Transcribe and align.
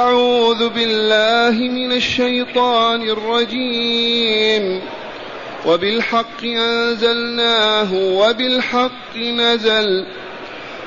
أعوذ 0.00 0.68
بالله 0.68 1.50
من 1.50 1.92
الشيطان 1.92 3.02
الرجيم. 3.02 4.80
وبالحق 5.66 6.44
أنزلناه 6.44 7.94
وبالحق 7.94 9.16
نزل. 9.16 10.06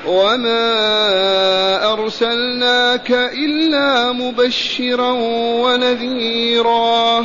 وما 0.06 1.92
أرسلناك 1.92 3.10
إلا 3.10 4.12
مبشرا 4.12 5.10
ونذيرا. 5.62 7.24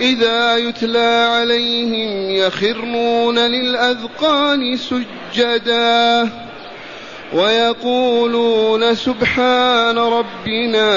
إذا 0.00 0.56
يتلى 0.56 1.28
عليهم 1.30 2.30
يخرون 2.30 3.38
للأذقان 3.38 4.76
سجدا 4.76 6.30
ويقولون 7.32 8.94
سبحان 8.94 9.98
ربنا 9.98 10.90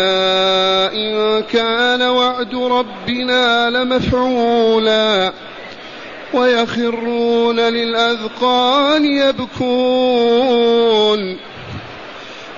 إن 0.94 1.44
كان 1.44 2.02
وعد 2.02 2.56
ربنا 2.56 3.70
لمفعولا 3.70 5.34
ويخرون 6.34 7.60
للأذقان 7.60 9.06
يبكون 9.06 10.72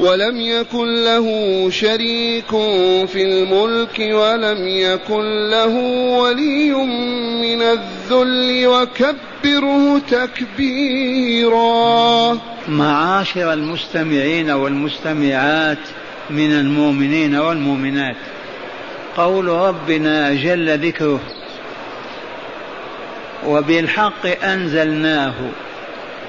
ولم 0.00 0.40
يكن 0.40 1.04
له 1.04 1.26
شريك 1.70 2.50
في 3.06 3.22
الملك 3.22 3.98
ولم 3.98 4.68
يكن 4.68 5.50
له 5.50 5.74
ولي 6.18 6.72
من 7.42 7.62
الذل 7.62 8.66
وكبره 8.66 9.98
تكبيرا. 10.10 11.58
معاشر 12.68 13.52
المستمعين 13.52 14.50
والمستمعات 14.50 15.78
من 16.30 16.52
المؤمنين 16.52 17.36
والمؤمنات. 17.36 18.16
قول 19.16 19.46
ربنا 19.48 20.34
جل 20.34 20.78
ذكره 20.78 21.20
وبالحق 23.46 24.26
أنزلناه. 24.44 25.34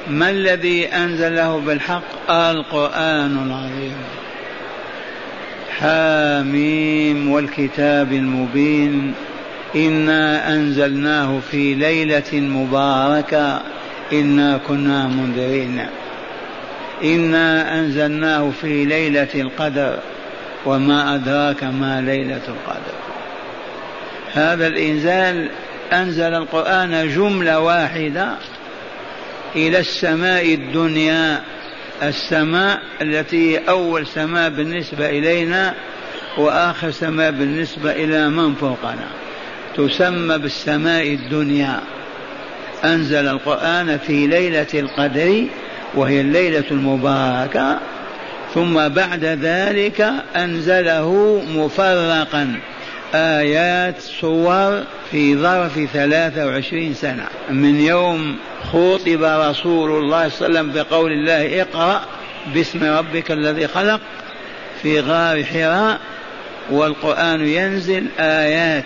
ما 0.09 0.29
الذي 0.29 0.85
أنزله 0.85 1.57
بالحق؟ 1.59 2.31
القرآن 2.31 3.38
العظيم. 3.47 3.95
حاميم 5.79 7.31
والكتاب 7.31 8.13
المبين. 8.13 9.13
إنا 9.75 10.53
أنزلناه 10.53 11.40
في 11.51 11.73
ليلة 11.73 12.34
مباركة. 12.34 13.62
إنا 14.13 14.59
كنا 14.67 15.07
منذرين. 15.07 15.85
إنا 17.03 17.79
أنزلناه 17.79 18.51
في 18.62 18.85
ليلة 18.85 19.28
القدر. 19.35 20.00
وما 20.66 21.16
أدراك 21.16 21.63
ما 21.63 22.01
ليلة 22.01 22.41
القدر. 22.47 22.97
هذا 24.34 24.67
الإنزال 24.67 25.50
أنزل 25.94 26.34
القرآن 26.34 27.09
جملة 27.16 27.59
واحدة. 27.59 28.29
إلى 29.57 29.79
السماء 29.79 30.53
الدنيا. 30.53 31.41
السماء 32.03 32.81
التي 33.01 33.57
أول 33.57 34.07
سماء 34.07 34.50
بالنسبة 34.50 35.09
إلينا 35.09 35.73
وآخر 36.38 36.91
سماء 36.91 37.31
بالنسبة 37.31 37.91
إلى 37.91 38.29
من 38.29 38.56
فوقنا. 38.56 39.07
تسمى 39.78 40.38
بالسماء 40.38 41.07
الدنيا. 41.07 41.79
أنزل 42.84 43.28
القرآن 43.28 44.00
في 44.07 44.28
ليلة 44.28 44.67
القدر 44.73 45.46
وهي 45.96 46.22
الليلة 46.22 46.63
المباركة. 46.72 47.79
ثم 48.53 48.88
بعد 48.88 49.23
ذلك 49.23 50.13
أنزله 50.35 51.41
مفرقا. 51.56 52.59
آيات 53.16 54.01
صور 54.01 54.84
في 55.12 55.35
ظرف 55.35 55.79
ثلاثة 55.94 56.45
وعشرين 56.45 56.94
سنة. 56.94 57.28
من 57.50 57.79
يوم 57.79 58.38
خوطب 58.72 59.23
رسول 59.23 60.03
الله 60.03 60.29
صلى 60.29 60.47
الله 60.47 60.59
عليه 60.59 60.69
وسلم 60.69 60.72
بقول 60.72 61.12
الله 61.12 61.62
اقرأ 61.62 62.01
باسم 62.53 62.84
ربك 62.84 63.31
الذي 63.31 63.67
خلق 63.67 64.01
في 64.81 65.00
غار 65.00 65.44
حراء 65.44 66.00
والقرآن 66.69 67.47
ينزل 67.47 68.06
آيات 68.19 68.84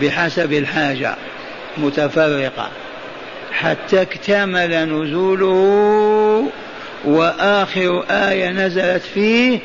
بحسب 0.00 0.52
الحاجة 0.52 1.14
متفرقة. 1.78 2.68
حتى 3.52 4.02
اكتمل 4.02 4.88
نزوله 4.88 6.50
وآخر 7.04 8.04
آية 8.10 8.50
نزلت 8.50 9.02
فيه 9.02 9.58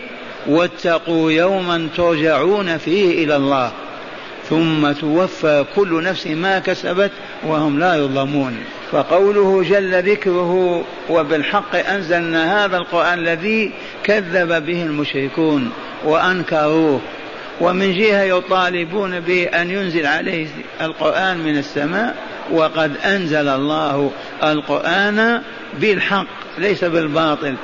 واتقوا 0.47 1.31
يوما 1.31 1.87
ترجعون 1.97 2.77
فيه 2.77 3.23
إلى 3.23 3.35
الله 3.35 3.71
ثم 4.49 4.91
توفى 4.91 5.65
كل 5.75 6.03
نفس 6.03 6.27
ما 6.27 6.59
كسبت 6.59 7.11
وهم 7.43 7.79
لا 7.79 7.95
يظلمون. 7.95 8.57
فقوله 8.91 9.63
جل 9.69 10.11
ذكره 10.11 10.83
وبالحق 11.09 11.75
أنزلنا 11.75 12.65
هذا 12.65 12.77
القرآن 12.77 13.19
الذي 13.19 13.71
كذب 14.03 14.65
به 14.65 14.83
المشركون 14.83 15.71
وأنكروه 16.05 17.01
ومن 17.61 17.97
جهة 17.97 18.23
يطالبون 18.23 19.19
به 19.19 19.43
أن 19.43 19.71
ينزل 19.71 20.05
عليه 20.05 20.47
القرآن 20.81 21.37
من 21.37 21.57
السماء 21.57 22.15
وقد 22.51 22.97
أنزل 23.05 23.47
الله 23.47 24.11
القرآن 24.43 25.41
بالحق 25.79 26.27
ليس 26.57 26.83
بالباطل. 26.83 27.55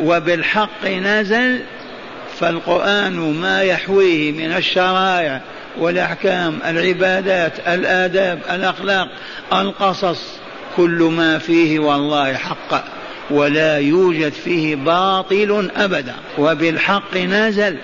وبالحق 0.00 0.86
نزل 0.86 1.60
فالقرآن 2.38 3.40
ما 3.40 3.62
يحويه 3.62 4.32
من 4.32 4.52
الشرائع 4.52 5.40
والأحكام 5.78 6.58
العبادات 6.66 7.52
الآداب 7.68 8.40
الأخلاق 8.50 9.08
القصص 9.52 10.22
كل 10.76 11.12
ما 11.16 11.38
فيه 11.38 11.78
والله 11.78 12.34
حق 12.34 12.84
ولا 13.30 13.78
يوجد 13.78 14.32
فيه 14.32 14.76
باطل 14.76 15.70
أبدا 15.76 16.14
وبالحق 16.38 17.16
نزل 17.16 17.76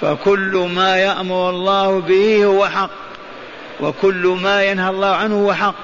فكل 0.00 0.68
ما 0.74 0.96
يأمر 0.96 1.50
الله 1.50 2.00
به 2.00 2.44
هو 2.44 2.66
حق 2.66 2.90
وكل 3.80 4.38
ما 4.42 4.64
ينهى 4.64 4.90
الله 4.90 5.14
عنه 5.14 5.34
هو 5.44 5.54
حق 5.54 5.74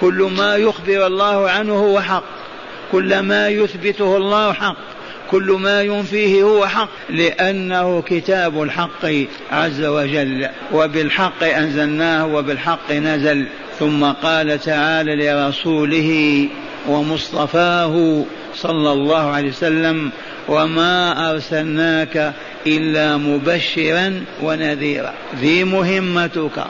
كل 0.00 0.30
ما 0.36 0.56
يخبر 0.56 1.06
الله 1.06 1.50
عنه 1.50 1.74
هو 1.74 2.00
حق 2.00 2.37
كل 2.92 3.18
ما 3.18 3.48
يثبته 3.48 4.16
الله 4.16 4.52
حق. 4.52 4.76
كل 5.30 5.56
ما 5.60 5.82
ينفيه 5.82 6.42
هو 6.42 6.66
حق. 6.66 6.88
لأنه 7.10 8.02
كتاب 8.02 8.62
الحق 8.62 9.06
عز 9.52 9.84
وجل. 9.84 10.48
وبالحق 10.72 11.44
أنزلناه 11.44 12.26
وبالحق 12.26 12.92
نزل. 12.92 13.46
ثم 13.78 14.04
قال 14.04 14.60
تعالى 14.60 15.26
لرسوله 15.26 16.48
ومصطفاه 16.88 18.24
صلى 18.54 18.92
الله 18.92 19.30
عليه 19.30 19.48
وسلم 19.48 20.10
وما 20.48 21.30
أرسلناك 21.30 22.32
إلا 22.66 23.16
مبشرا 23.16 24.24
ونذيرا. 24.42 25.14
ذي 25.40 25.64
مهمتك. 25.64 26.64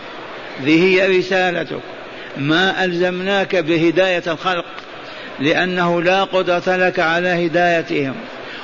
ذي 0.63 0.83
هي 0.83 1.19
رسالتك. 1.19 1.81
ما 2.37 2.85
ألزمناك 2.85 3.57
بهداية 3.57 4.23
الخلق. 4.27 4.65
لأنه 5.41 6.03
لا 6.03 6.25
قدرة 6.25 6.77
لك 6.77 7.01
على 7.01 7.47
هدايتهم 7.47 8.15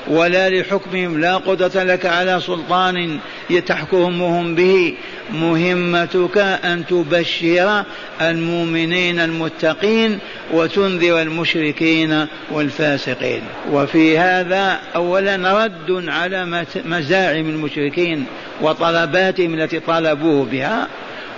ولا 0.08 0.50
لحكمهم 0.50 1.20
لا 1.20 1.36
قدرة 1.36 1.82
لك 1.82 2.06
على 2.06 2.40
سلطان 2.40 3.18
يتحكمهم 3.50 4.54
به. 4.54 4.94
مهمتك 5.32 6.38
أن 6.38 6.86
تبشر 6.86 7.84
المؤمنين 8.20 9.20
المتقين 9.20 10.18
وتنذر 10.52 11.22
المشركين 11.22 12.26
والفاسقين. 12.50 13.42
وفي 13.72 14.18
هذا 14.18 14.80
أولا 14.96 15.64
رد 15.64 16.08
على 16.08 16.64
مزاعم 16.84 17.48
المشركين 17.48 18.26
وطلباتهم 18.62 19.54
التي 19.54 19.80
طلبوه 19.80 20.44
بها 20.44 20.88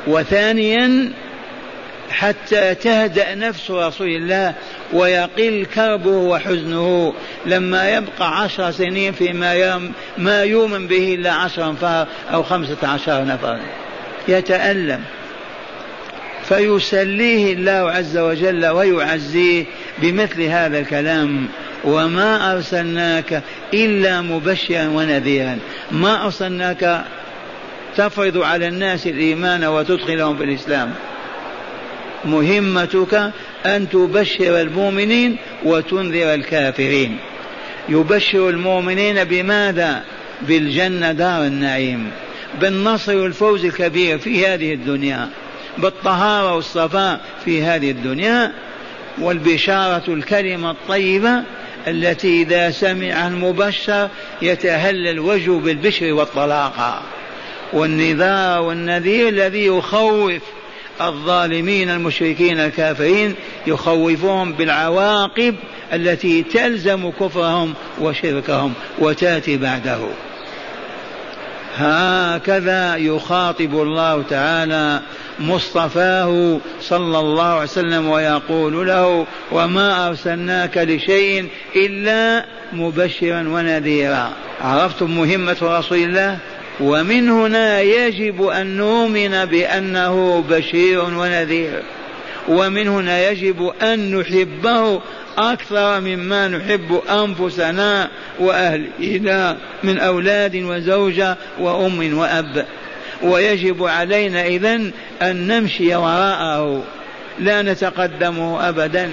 وثانيا 0.07 1.13
حتى 2.11 2.75
تهدأ 2.75 3.35
نفس 3.35 3.71
رسول 3.71 4.09
الله 4.09 4.55
ويقل 4.93 5.67
كربه 5.75 6.11
وحزنه. 6.11 7.15
لما 7.47 7.91
يبقى 7.91 8.41
عشر 8.41 8.71
سنين 8.71 9.13
فيما 9.13 9.53
يوم 9.53 9.93
ما 10.19 10.43
يؤمن 10.43 10.87
به 10.87 11.15
إلا 11.15 11.33
عشر 11.33 11.73
نفر 11.73 12.07
أو 12.33 12.43
خمسة 12.43 12.89
عشر 12.89 13.25
نفر 13.25 13.59
يتألم. 14.29 15.01
فيسليه 16.45 17.53
الله 17.53 17.91
عز 17.91 18.19
وجل 18.19 18.67
ويعزيه 18.67 19.65
بمثل 19.99 20.43
هذا 20.43 20.79
الكلام. 20.79 21.49
وما 21.85 22.53
أرسلناك 22.53 23.43
إلا 23.75 24.21
مبشرا 24.21 24.89
ونذيرا. 24.89 25.59
ما 25.91 26.25
أرسلناك 26.25 27.05
تفرض 27.97 28.39
على 28.39 28.69
الناس 28.69 29.07
الإيمان 29.07 29.65
وتدخلهم 29.65 30.37
في 30.37 30.45
الإسلام. 30.45 30.95
مهمتك 32.27 33.33
أن 33.67 33.89
تبشر 33.89 34.61
المؤمنين 34.61 35.37
وتنذر 35.65 36.35
الكافرين. 36.35 37.19
يبشر 37.89 38.49
المؤمنين 38.49 39.25
بماذا؟ 39.25 40.05
بالجنة 40.43 41.13
دار 41.13 41.47
النعيم. 41.47 42.11
بالنصر 42.61 43.17
والفوز 43.17 43.65
الكبير 43.65 44.19
في 44.19 44.47
هذه 44.47 44.75
الدنيا. 44.75 45.29
بالطهارة 45.79 46.55
والصفاء 46.55 47.21
في 47.45 47.63
هذه 47.63 47.91
الدنيا. 47.91 48.53
والبشارة 49.19 50.03
الكلمة 50.09 50.71
الطيبة 50.71 51.43
التي 51.89 52.43
إذا 52.43 52.71
سمعها 52.71 53.29
المبشر 53.29 54.09
يتهلل 54.43 55.21
وجهه 55.21 55.59
بالبشر 55.59 56.13
والطلاقة 56.13 57.03
والنذار 57.73 58.63
والنذير 58.63 59.29
الذي 59.29 59.67
يخوف 59.67 60.43
الظالمين 61.01 61.91
المشركين 61.91 62.61
الكافرين 62.61 63.35
يخوفهم 63.67 64.53
بالعواقب 64.53 65.55
التي 65.93 66.43
تلزم 66.43 67.11
كفرهم 67.11 67.75
وشركهم 68.01 68.73
وتأتي 68.99 69.57
بعده. 69.57 69.99
هكذا 71.77 72.97
يخاطب 72.97 73.75
الله 73.75 74.23
تعالى 74.31 75.01
مصطفاه 75.41 76.59
صلى 76.81 77.19
الله 77.19 77.45
عليه 77.45 77.63
وسلم 77.63 78.09
ويقول 78.09 78.87
له 78.87 79.27
وما 79.53 80.09
أرسلناك 80.09 80.79
لشيء 80.79 81.49
إلا 81.77 82.45
مبشرا 82.73 83.49
ونذيرا. 83.49 84.33
عرفتم 84.61 85.11
مهمة 85.17 85.57
رسول 85.63 85.99
الله؟ 85.99 86.39
ومن 86.81 87.29
هنا 87.31 87.81
يجب 87.81 88.47
أن 88.47 88.77
نؤمن 88.77 89.45
بأنه 89.45 90.45
بشير 90.51 91.05
ونذير. 91.05 91.83
ومن 92.49 92.89
هنا 92.89 93.31
يجب 93.31 93.73
أن 93.83 94.15
نحبه 94.19 95.01
أكثر 95.39 96.01
مما 96.01 96.49
نحب 96.49 97.01
أنفسنا 97.11 98.09
واهلنا 98.39 99.57
من 99.83 99.99
أولاد 99.99 100.57
وزوجة 100.57 101.37
وأم 101.59 102.19
وأب. 102.19 102.67
ويجب 103.23 103.85
علينا 103.85 104.47
إذن 104.47 104.91
أن 105.23 105.47
نمشي 105.47 105.97
وراءه. 105.97 106.83
لا 107.39 107.63
نتقدمه 107.63 108.69
ابدا. 108.69 109.11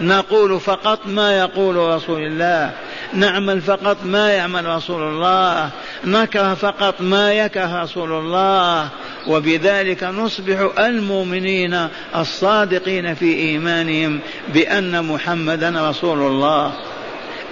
نقول 0.00 0.60
فقط 0.60 1.06
ما 1.06 1.38
يقول 1.38 1.76
رسول 1.76 2.22
الله. 2.22 2.72
نعمل 3.14 3.60
فقط 3.60 3.96
ما 4.04 4.30
يعمل 4.30 4.66
رسول 4.66 5.02
الله 5.02 5.70
نكره 6.04 6.54
فقط 6.54 7.00
ما 7.00 7.32
يكره 7.32 7.82
رسول 7.82 8.12
الله. 8.12 8.88
وبذلك 9.26 10.04
نصبح 10.04 10.70
المؤمنين 10.78 11.88
الصادقين 12.16 13.14
في 13.14 13.34
إيمانهم 13.34 14.20
بأن 14.54 15.04
محمدا 15.04 15.90
رسول 15.90 16.18
الله. 16.18 16.72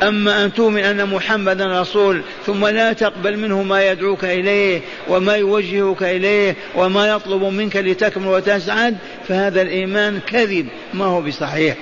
أما 0.03 0.45
أن 0.45 0.53
تؤمن 0.53 0.85
أن 0.85 1.07
محمدا 1.07 1.81
رسول 1.81 2.23
ثم 2.47 2.67
لا 2.67 2.93
تقبل 2.93 3.37
منه 3.37 3.63
ما 3.63 3.91
يدعوك 3.91 4.25
إليه 4.25 4.81
وما 5.09 5.37
يوجهك 5.37 6.03
إليه 6.03 6.57
وما 6.75 7.09
يطلب 7.09 7.43
منك 7.43 7.77
لتكمل 7.77 8.27
وتسعد 8.27 8.97
فهذا 9.29 9.63
الإيمان 9.63 10.21
كذب 10.27 10.69
ما 10.95 11.05
هو 11.05 11.21
بصحيح. 11.21 11.77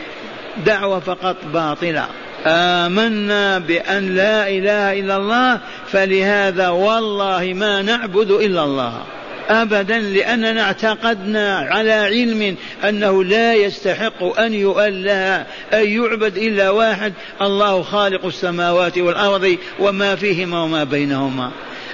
دعوة 0.67 1.01
فقط 1.01 1.37
باطلة. 1.53 2.09
آمنا 2.47 3.59
بأن 3.59 4.15
لا 4.15 4.49
إله 4.49 5.01
إلا 5.01 5.17
الله 5.17 5.61
فلهذا 5.93 6.69
والله 6.69 7.53
ما 7.57 7.83
نعبد 7.83 8.31
إلا 8.31 8.65
الله. 8.65 9.03
ابدا 9.49 9.99
لأننا 9.99 10.63
اعتقدنا 10.63 11.59
على 11.59 11.93
علم 11.93 12.57
أنه 12.89 13.25
لا 13.25 13.55
يستحق 13.55 14.41
أن 14.41 14.55
يؤله 14.55 15.37
أن 15.73 15.89
يعبد 15.89 16.37
إلا 16.37 16.71
واحد. 16.71 17.13
الله 17.43 17.83
خالق 17.83 18.27
السماوات 18.27 18.99
والأرض 18.99 19.57
وما 19.81 20.17
فيهما 20.17 20.63
وما 20.63 20.85
بينهما. 20.85 21.51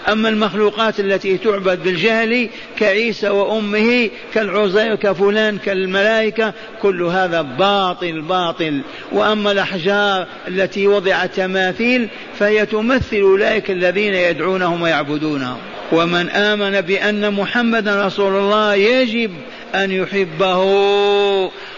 أما 0.08 0.28
المخلوقات 0.28 1.00
التي 1.00 1.38
تعبد 1.38 1.82
بالجهل 1.82 2.48
كعيسى 2.78 3.28
وأمه 3.28 4.10
كالعزير 4.34 4.94
كفلان 4.94 5.58
كالملائكة 5.58 6.52
كل 6.82 7.02
هذا 7.02 7.42
باطل 7.42 8.20
باطل. 8.20 8.80
وأما 9.12 9.52
الأحجار 9.52 10.26
التي 10.48 10.86
وضعت 10.86 11.34
تماثيل 11.34 12.08
فهي 12.38 12.66
تمثل 12.66 13.20
أولئك 13.20 13.70
الذين 13.70 14.14
يدعونهم 14.14 14.82
ويعبدونهم. 14.82 15.58
ومن 15.92 16.28
آمن 16.30 16.80
بأن 16.80 17.34
محمدا 17.34 18.06
رسول 18.06 18.32
الله 18.36 18.74
يجب 18.74 19.30
أن 19.74 19.90
يحبه 19.90 20.58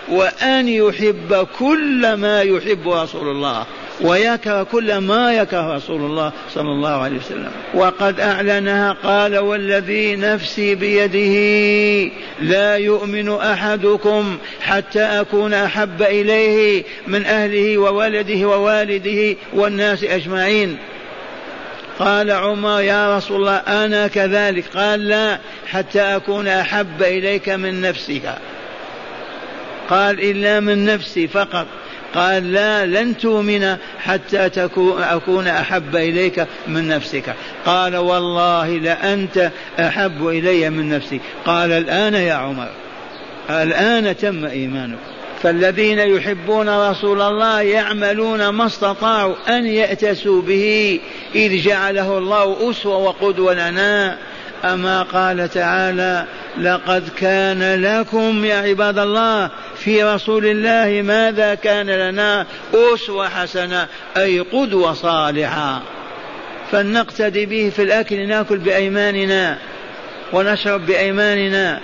وأن 0.08 0.68
يحب 0.68 1.46
كل 1.58 2.14
ما 2.14 2.42
يحب 2.42 2.88
رسول 2.88 3.28
الله. 3.28 3.66
ويكره 4.02 4.62
كل 4.62 4.96
ما 4.96 5.34
يكره 5.34 5.76
رسول 5.76 6.00
الله 6.00 6.32
صلى 6.50 6.72
الله 6.72 7.02
عليه 7.02 7.16
وسلم. 7.16 7.50
وقد 7.74 8.20
أعلنها 8.20 8.92
قال 8.92 9.38
والذي 9.38 10.16
نفسي 10.16 10.74
بيده 10.74 12.12
لا 12.40 12.76
يؤمن 12.76 13.34
أحدكم 13.34 14.38
حتى 14.60 15.02
أكون 15.02 15.54
أحب 15.54 16.02
إليه 16.02 16.84
من 17.06 17.26
أهله 17.26 17.78
وولده 17.78 18.48
ووالده 18.48 19.36
والناس 19.52 20.04
أجمعين. 20.04 20.78
قال 21.98 22.30
عمر 22.30 22.80
يا 22.80 23.16
رسول 23.16 23.36
الله 23.36 23.56
أنا 23.56 24.06
كذلك. 24.06 24.64
قال 24.76 25.08
لا 25.08 25.38
حتى 25.66 26.00
أكون 26.00 26.48
أحب 26.48 27.02
إليك 27.02 27.48
من 27.48 27.80
نفسك. 27.80 28.34
قال 29.90 30.20
إلا 30.20 30.60
من 30.60 30.84
نفسي 30.84 31.28
فقط. 31.28 31.66
قال 32.14 32.52
لا 32.52 32.86
لن 32.86 33.16
تؤمن 33.16 33.76
حتى 33.98 34.48
تكون 34.48 35.02
أكون 35.02 35.46
أحب 35.46 35.96
إليك 35.96 36.46
من 36.68 36.88
نفسك. 36.88 37.34
قال 37.66 37.96
والله 37.96 38.68
لأنت 38.68 39.50
أحب 39.80 40.28
إلي 40.28 40.70
من 40.70 40.88
نفسي. 40.88 41.20
قال 41.46 41.72
الآن 41.72 42.14
يا 42.14 42.34
عمر 42.34 42.68
الآن 43.50 44.16
تم 44.16 44.44
إيمانك. 44.44 44.98
فالذين 45.42 45.98
يحبون 45.98 46.90
رسول 46.90 47.22
الله 47.22 47.60
يعملون 47.60 48.48
ما 48.48 48.66
استطاعوا 48.66 49.34
أن 49.48 49.66
يأتسوا 49.66 50.42
به 50.42 51.00
إذ 51.34 51.62
جعله 51.62 52.18
الله 52.18 52.70
أسوة 52.70 52.96
وقدوة 52.96 53.70
لنا. 53.70 54.18
أما 54.64 55.02
قال 55.02 55.48
تعالى 55.48 56.26
لقد 56.60 57.08
كان 57.08 57.82
لكم 57.82 58.44
يا 58.44 58.54
عباد 58.54 58.98
الله 58.98 59.50
في 59.76 60.04
رسول 60.04 60.46
الله 60.46 61.02
ماذا 61.02 61.54
كان 61.54 61.90
لنا 61.90 62.46
أسوة 62.74 63.28
حسنة 63.28 63.86
أي 64.16 64.40
قدوة 64.40 64.92
صالحة. 64.92 65.82
فلنقتدي 66.72 67.46
به 67.46 67.72
في 67.76 67.82
الأكل 67.82 68.28
نأكل 68.28 68.58
بأيماننا 68.58 69.58
ونشرب 70.32 70.86
بأيماننا. 70.86 71.80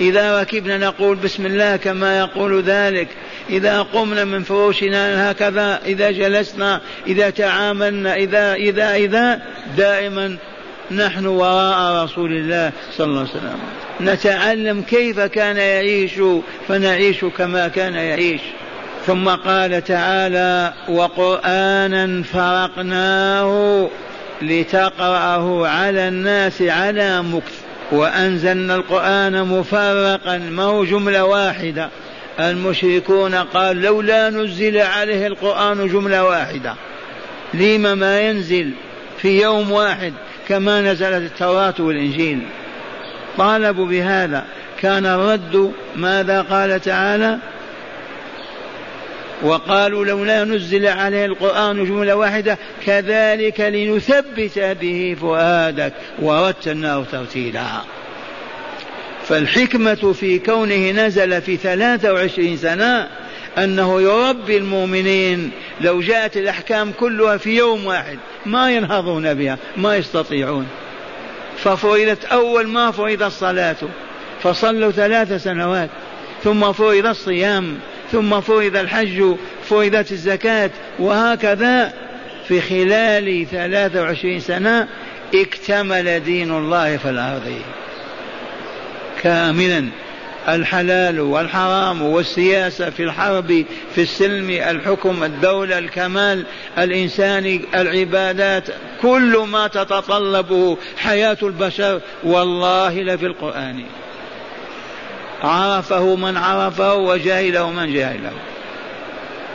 إذا 0.00 0.40
ركبنا 0.40 0.78
نقول 0.78 1.16
بسم 1.16 1.46
الله 1.46 1.76
كما 1.76 2.18
يقول 2.18 2.62
ذلك. 2.62 3.08
إذا 3.50 3.82
قمنا 3.82 4.24
من 4.24 4.42
فروشنا 4.42 5.30
هكذا 5.30 5.80
إذا 5.86 6.10
جلسنا 6.10 6.80
إذا 7.06 7.30
تعاملنا 7.30 8.14
إذا 8.14 8.54
إذا 8.54 8.94
إذا 8.94 9.42
دائما 9.76 10.36
نحن 10.96 11.26
وراء 11.26 12.04
رسول 12.04 12.32
الله 12.32 12.72
صلى 12.96 13.06
الله 13.06 13.20
عليه 13.20 13.30
وسلم. 13.30 13.58
نتعلم 14.00 14.82
كيف 14.82 15.20
كان 15.20 15.56
يعيش 15.56 16.12
فنعيش 16.68 17.24
كما 17.24 17.68
كان 17.68 17.94
يعيش. 17.94 18.40
ثم 19.06 19.28
قال 19.28 19.84
تعالى 19.84 20.72
وقرآنا 20.88 22.22
فرقناه 22.22 23.88
لتقرأه 24.42 25.68
على 25.68 26.08
الناس 26.08 26.62
على 26.62 27.22
مكث. 27.22 27.60
وأنزلنا 27.92 28.74
القرآن 28.74 29.44
مفرقا 29.44 30.38
ما 30.38 30.62
هو 30.62 30.84
جملة 30.84 31.24
واحدة. 31.24 31.88
المشركون 32.40 33.34
قال 33.34 33.82
لولا 33.82 34.30
نزل 34.30 34.78
عليه 34.78 35.26
القرآن 35.26 35.88
جملة 35.88 36.24
واحدة. 36.24 36.74
لم 37.54 37.98
ما 37.98 38.20
ينزل 38.20 38.70
في 39.22 39.42
يوم 39.42 39.72
واحد؟ 39.72 40.12
كما 40.52 40.80
نزلت 40.80 41.32
التوراة 41.32 41.74
والإنجيل. 41.78 42.42
طالبوا 43.38 43.86
بهذا 43.86 44.44
كان 44.80 45.06
الرد 45.06 45.72
ماذا 45.96 46.42
قال 46.42 46.80
تعالى؟ 46.80 47.38
وقالوا 49.42 50.04
لولا 50.04 50.44
نزل 50.44 50.86
عليه 50.86 51.24
القرآن 51.24 51.84
جملة 51.84 52.14
واحدة 52.14 52.58
كذلك 52.86 53.60
لنثبت 53.60 54.58
به 54.80 55.16
فؤادك 55.20 55.92
ورتلناه 56.18 57.04
ترتيلا. 57.12 57.66
فالحكمة 59.28 60.12
في 60.12 60.38
كونه 60.38 60.90
نزل 60.90 61.42
في 61.42 61.56
ثلاثة 61.56 62.12
وعشرين 62.12 62.56
سنة 62.56 63.08
أنه 63.58 64.02
يربي 64.02 64.56
المؤمنين 64.56 65.50
لو 65.80 66.00
جاءت 66.00 66.36
الأحكام 66.36 66.92
كلها 67.00 67.36
في 67.36 67.56
يوم 67.56 67.86
واحد 67.86 68.18
ما 68.46 68.70
ينهضون 68.70 69.34
بها 69.34 69.58
ما 69.76 69.96
يستطيعون. 69.96 70.66
ففرضت 71.56 72.24
أول 72.24 72.66
ما 72.66 72.90
فرض 72.90 73.22
الصلاة 73.22 73.76
فصلوا 74.42 74.90
ثلاث 74.90 75.42
سنوات 75.42 75.90
ثم 76.44 76.72
فرض 76.72 77.06
الصيام 77.06 77.78
ثم 78.12 78.40
فرض 78.40 78.76
الحج 78.76 79.34
فرضت 79.64 80.12
الزكاة 80.12 80.70
وهكذا 80.98 81.92
في 82.48 82.60
خلال 82.60 83.46
ثلاثة 83.50 84.02
وعشرين 84.02 84.40
سنة 84.40 84.88
اكتمل 85.34 86.20
دين 86.20 86.50
الله 86.50 86.96
في 86.96 87.10
الأرض. 87.10 87.62
كاملا. 89.22 89.88
الحلال 90.48 91.20
والحرام 91.20 92.02
والسياسة 92.02 92.90
في 92.90 93.02
الحرب 93.02 93.64
في 93.94 94.02
السلم 94.02 94.50
الحكم 94.50 95.24
الدولة 95.24 95.78
الكمال 95.78 96.44
الإنساني 96.78 97.60
العبادات 97.74 98.68
كل 99.02 99.38
ما 99.48 99.68
تتطلبه 99.68 100.76
حياة 100.96 101.36
البشر. 101.42 102.00
والله 102.24 103.02
لفي 103.02 103.26
القرآن. 103.26 103.84
عرفه 105.42 106.16
من 106.16 106.36
عرفه 106.36 106.94
وجهله 106.94 107.70
من 107.70 107.94
جهله 107.94 108.32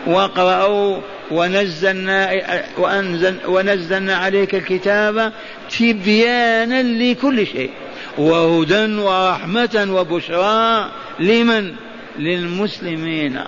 واقرأوا 0.07 0.97
ونزلنا 1.31 2.31
وأنزل 2.77 3.35
ونزلنا 3.47 4.15
عليك 4.15 4.55
الكتاب 4.55 5.33
تبيانا 5.79 6.83
لكل 6.83 7.47
شيء. 7.47 7.71
وهدى 8.17 8.95
ورحمة 8.95 9.87
وبشرى 9.89 10.89
لمن؟ 11.19 11.73
للمسلمين. 12.19 13.39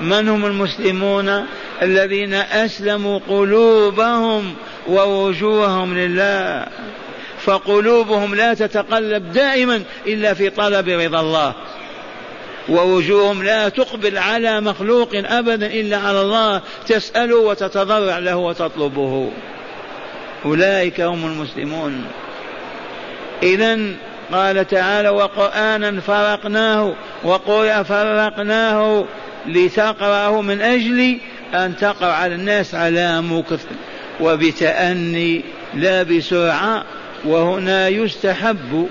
من 0.00 0.28
هم 0.28 0.46
المسلمون 0.46 1.46
الذين 1.82 2.34
أسلموا 2.34 3.20
قلوبهم 3.28 4.54
ووجوههم 4.88 5.98
لله؟ 5.98 6.66
فقلوبهم 7.44 8.34
لا 8.34 8.54
تتقلب 8.54 9.32
دائما 9.32 9.82
إلا 10.06 10.34
في 10.34 10.50
طلب 10.50 10.88
رضا 10.88 11.20
الله. 11.20 11.54
ووجوههم 12.68 13.42
لا 13.42 13.68
تقبل 13.68 14.18
على 14.18 14.60
مخلوق 14.60 15.08
أبدا 15.14 15.66
إلا 15.66 15.96
على 15.96 16.20
الله. 16.20 16.60
تسأله 16.86 17.36
وتتضرع 17.36 18.18
له 18.18 18.36
وتطلبه. 18.36 19.30
أولئك 20.44 21.00
هم 21.00 21.26
المسلمون. 21.26 22.04
إذا 23.42 23.78
قال 24.32 24.66
تعالى 24.66 25.08
وقرآنا 25.08 26.00
فرقناه 26.00 26.94
وقرأ 27.24 27.82
فرقناه 27.82 29.04
لتقرأه 29.46 30.42
من 30.42 30.60
أجل 30.60 31.18
أن 31.54 31.76
تقرأ 31.76 32.12
على 32.12 32.34
الناس 32.34 32.74
على 32.74 33.22
مكث 33.22 33.64
وبتأني 34.20 35.42
لا 35.74 36.02
بسرعة 36.02 36.84
وهنا 37.24 37.88
يستحب 37.88 38.88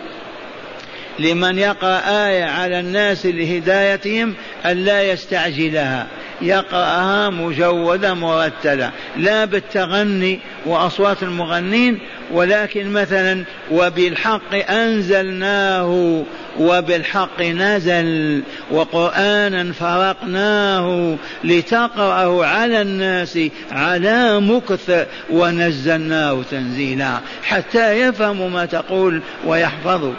لمن 1.20 1.58
يقرأ 1.58 2.28
آية 2.28 2.44
على 2.44 2.80
الناس 2.80 3.26
لهدايتهم 3.26 4.34
أن 4.66 4.78
لا 4.78 5.04
يستعجلها. 5.04 6.08
يقرأها 6.42 7.30
مجودة 7.30 8.14
مرتلة 8.14 8.92
لا 9.18 9.46
بالتغني 9.46 10.40
وأصوات 10.66 11.24
المغنين 11.24 12.00
ولكن 12.32 12.92
مثلا 12.92 13.44
وبالحق 13.72 14.72
أنزلناه 14.72 16.24
وبالحق 16.60 17.42
نزل 17.42 18.42
وقرآنا 18.72 19.74
فرقناه 19.74 21.16
لتقرأه 21.44 22.46
على 22.46 22.82
الناس 22.82 23.40
على 23.72 24.40
مكث 24.40 25.08
ونزلناه 25.30 26.42
تنزيلا 26.52 27.20
حتى 27.44 27.92
يفهموا 28.00 28.50
ما 28.50 28.66
تقول 28.66 29.22
ويحفظوا. 29.46 30.14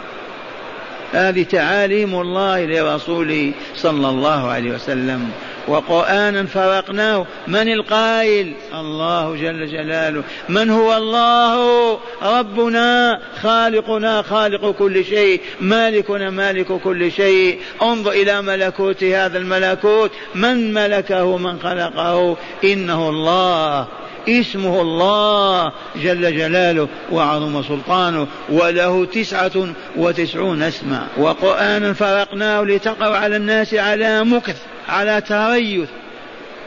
هذه 1.13 1.43
تعاليم 1.43 2.21
الله 2.21 2.65
لرسوله 2.65 3.51
صلى 3.75 4.09
الله 4.09 4.51
عليه 4.51 4.71
وسلم. 4.71 5.29
وقرآنا 5.67 6.45
فرقناه. 6.45 7.25
من 7.47 7.73
القائل؟ 7.73 8.53
الله 8.73 9.35
جل 9.35 9.67
جلاله. 9.67 10.23
من 10.49 10.69
هو 10.69 10.97
الله؟ 10.97 11.99
ربنا 12.21 13.19
خالقنا 13.41 14.21
خالق 14.21 14.71
كل 14.71 15.05
شيء 15.05 15.41
مالكنا 15.61 16.29
مالك 16.29 16.67
كل 16.67 17.11
شيء. 17.11 17.59
انظر 17.81 18.11
إلى 18.11 18.41
ملكوت 18.41 19.03
هذا 19.03 19.37
الملكوت. 19.37 20.11
من 20.35 20.73
ملكه؟ 20.73 21.37
من 21.37 21.59
خلقه؟ 21.59 22.37
إنه 22.63 23.09
الله. 23.09 23.87
اسمه 24.29 24.81
الله 24.81 25.71
جل 25.95 26.37
جلاله. 26.37 26.87
وعظم 27.11 27.63
سلطانه. 27.63 28.27
وله 28.49 29.05
تسعة 29.05 29.67
وتسعون 29.95 30.61
اسما. 30.61 31.07
وقرآنا 31.17 31.93
فرقناه 31.93 32.61
لتقع 32.61 33.17
على 33.17 33.35
الناس 33.35 33.73
على 33.73 34.23
مكث. 34.23 34.72
على 34.89 35.21
تريث 35.21 35.89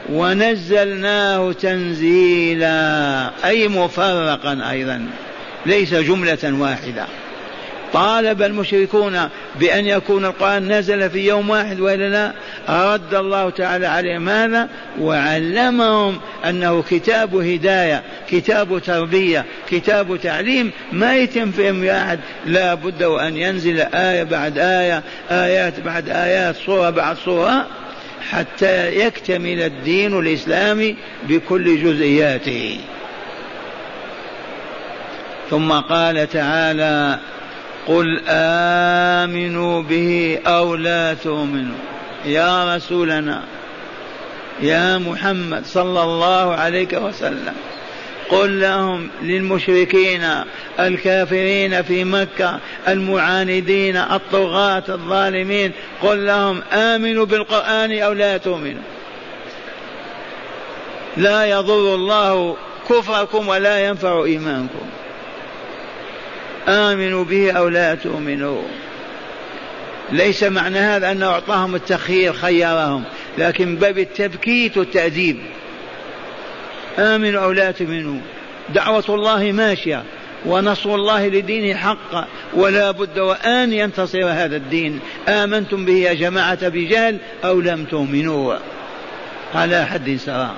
ونزلناه 0.09 1.51
تنزيلا 1.51 3.31
أي 3.45 3.67
مفرقا 3.67 4.69
أيضا 4.71 5.07
ليس 5.65 5.93
جملة 5.93 6.37
واحدة. 6.43 7.05
طالب 7.93 8.41
المشركون 8.41 9.29
بأن 9.59 9.85
يكون 9.85 10.25
القرآن 10.25 10.71
نزل 10.71 11.09
في 11.09 11.27
يوم 11.27 11.49
واحد 11.49 11.79
وإلا 11.79 12.09
لا؟ 12.09 12.33
رد 12.93 13.13
الله 13.13 13.49
تعالى 13.49 13.87
عليه 13.87 14.17
ماذا 14.17 14.69
وعلمهم 14.99 16.19
أنه 16.45 16.83
كتاب 16.89 17.35
هداية 17.35 18.03
كتاب 18.29 18.81
تربية 18.85 19.45
كتاب 19.69 20.19
تعليم. 20.23 20.71
ما 20.91 21.15
يتم 21.15 21.51
فهم 21.51 21.83
أحد 21.89 22.19
لا 22.45 22.73
بد 22.73 23.03
وأن 23.03 23.37
ينزل 23.37 23.79
آية 23.79 24.23
بعد 24.23 24.57
آية 24.57 25.03
آيات 25.31 25.79
بعد 25.79 26.09
آيات 26.09 26.55
صورة 26.65 26.89
بعد 26.89 27.17
صورة. 27.25 27.67
حتى 28.31 28.95
يكتمل 28.95 29.61
الدين 29.61 30.19
الإسلامي 30.19 30.95
بكل 31.23 31.83
جزئياته. 31.83 32.79
ثم 35.49 35.71
قال 35.71 36.29
تعالى 36.29 37.19
قل 37.87 38.21
آمنوا 38.27 39.81
به 39.81 40.39
أو 40.47 40.75
لا 40.75 41.13
تؤمنوا. 41.13 41.77
يا 42.25 42.75
رسولنا 42.75 43.43
يا 44.61 44.97
محمد 44.97 45.65
صلى 45.65 46.03
الله 46.03 46.53
عليه 46.53 46.97
وسلم. 46.97 47.53
قل 48.29 48.61
لهم 48.61 49.09
للمشركين 49.21 50.29
الكافرين 50.79 51.81
في 51.81 52.03
مكة 52.03 52.59
المعاندين 52.87 53.97
الطغاة 53.97 54.83
الظالمين 54.89 55.71
قل 56.01 56.25
لهم 56.25 56.61
آمنوا 56.73 57.25
بالقرآن 57.25 57.99
أو 57.99 58.13
لا 58.13 58.37
تؤمنوا. 58.37 58.81
لا 61.17 61.45
يضر 61.45 61.95
الله 61.95 62.57
كفركم 62.89 63.47
ولا 63.47 63.87
ينفع 63.87 64.23
إيمانكم. 64.23 64.85
آمنوا 66.67 67.23
به 67.23 67.51
أو 67.51 67.67
لا 67.67 67.95
تؤمنوا. 67.95 68.61
ليس 70.11 70.43
معنى 70.43 70.79
هذا 70.79 71.11
أنه 71.11 71.25
أعطاهم 71.25 71.75
التخيير 71.75 72.33
خيرهم 72.33 73.03
لكن 73.37 73.75
باب 73.75 73.97
التبكيت 73.97 74.77
والتأديب. 74.77 75.37
آمنوا 76.99 77.43
أو 77.43 77.51
لا 77.51 77.71
تؤمنوا. 77.71 78.19
دعوة 78.73 79.03
الله 79.09 79.51
ماشية 79.51 80.03
ونصر 80.45 80.95
الله 80.95 81.27
لدينه 81.27 81.77
حق 81.77 82.27
ولا 82.53 82.91
بد 82.91 83.19
وأن 83.19 83.73
ينتصر 83.73 84.25
هذا 84.25 84.55
الدين. 84.55 84.99
آمنتم 85.27 85.85
به 85.85 85.93
يا 85.93 86.13
جماعة 86.13 86.69
بجهل 86.69 87.17
أو 87.45 87.61
لم 87.61 87.85
تؤمنوا؟ 87.85 88.55
على 89.55 89.85
حد 89.85 90.15
سواء. 90.25 90.55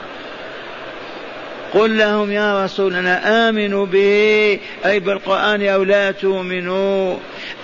قل 1.74 1.98
لهم 1.98 2.32
يا 2.32 2.66
رسولنا 2.66 3.50
آمنوا 3.50 3.86
به 3.86 4.60
أي 4.86 5.00
بالقرآن 5.00 5.66
أو 5.66 5.84
لا 5.84 6.12
تؤمنوا. 6.12 7.16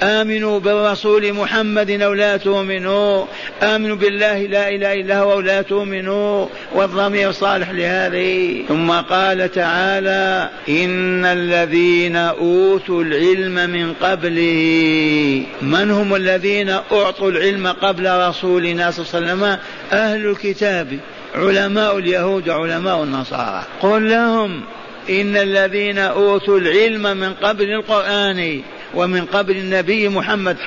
آمنوا 0.04 0.60
بالرسول 0.60 1.34
محمد 1.34 1.92
أو 1.92 2.14
لا 2.14 2.38
تؤمنوا. 2.38 3.26
آمنوا 3.64 3.96
بالله 3.96 4.42
لا 4.42 4.70
إله 4.70 4.94
إلا 4.94 5.20
هو 5.20 5.32
أو 5.32 5.40
لا 5.40 5.62
تؤمنوا. 5.62 6.48
والضمير 6.76 7.32
صالح 7.32 7.70
لهذه. 7.70 8.64
ثم 8.68 8.92
قال 8.92 9.52
تعالى 9.52 10.50
إن 10.70 11.26
الذين 11.26 12.16
أوتوا 12.16 13.04
العلم 13.04 13.70
من 13.70 13.94
قبله 13.94 15.44
من 15.62 15.92
هم 15.92 16.16
الذين 16.16 16.70
أعطوا 16.70 17.32
العلم 17.32 17.68
قبل 17.68 18.28
رسولنا 18.30 18.92
صلى 18.92 19.06
الله 19.06 19.16
عليه 19.16 19.34
وسلم؟ 19.34 19.58
أهل 19.92 20.28
الكتاب. 20.28 21.00
علماء 21.36 21.98
اليهود 21.98 22.50
وعلماء 22.50 23.04
النصارى. 23.04 23.64
قل 23.82 24.10
لهم 24.10 24.62
إن 25.10 25.38
الذين 25.38 25.98
أوتوا 25.98 26.60
العلم 26.60 27.18
من 27.18 27.34
قبل 27.34 27.72
القرآن 27.72 28.62
ومن 28.94 29.26
قبل 29.26 29.58
النبي 29.58 30.10
محمد 30.10 30.58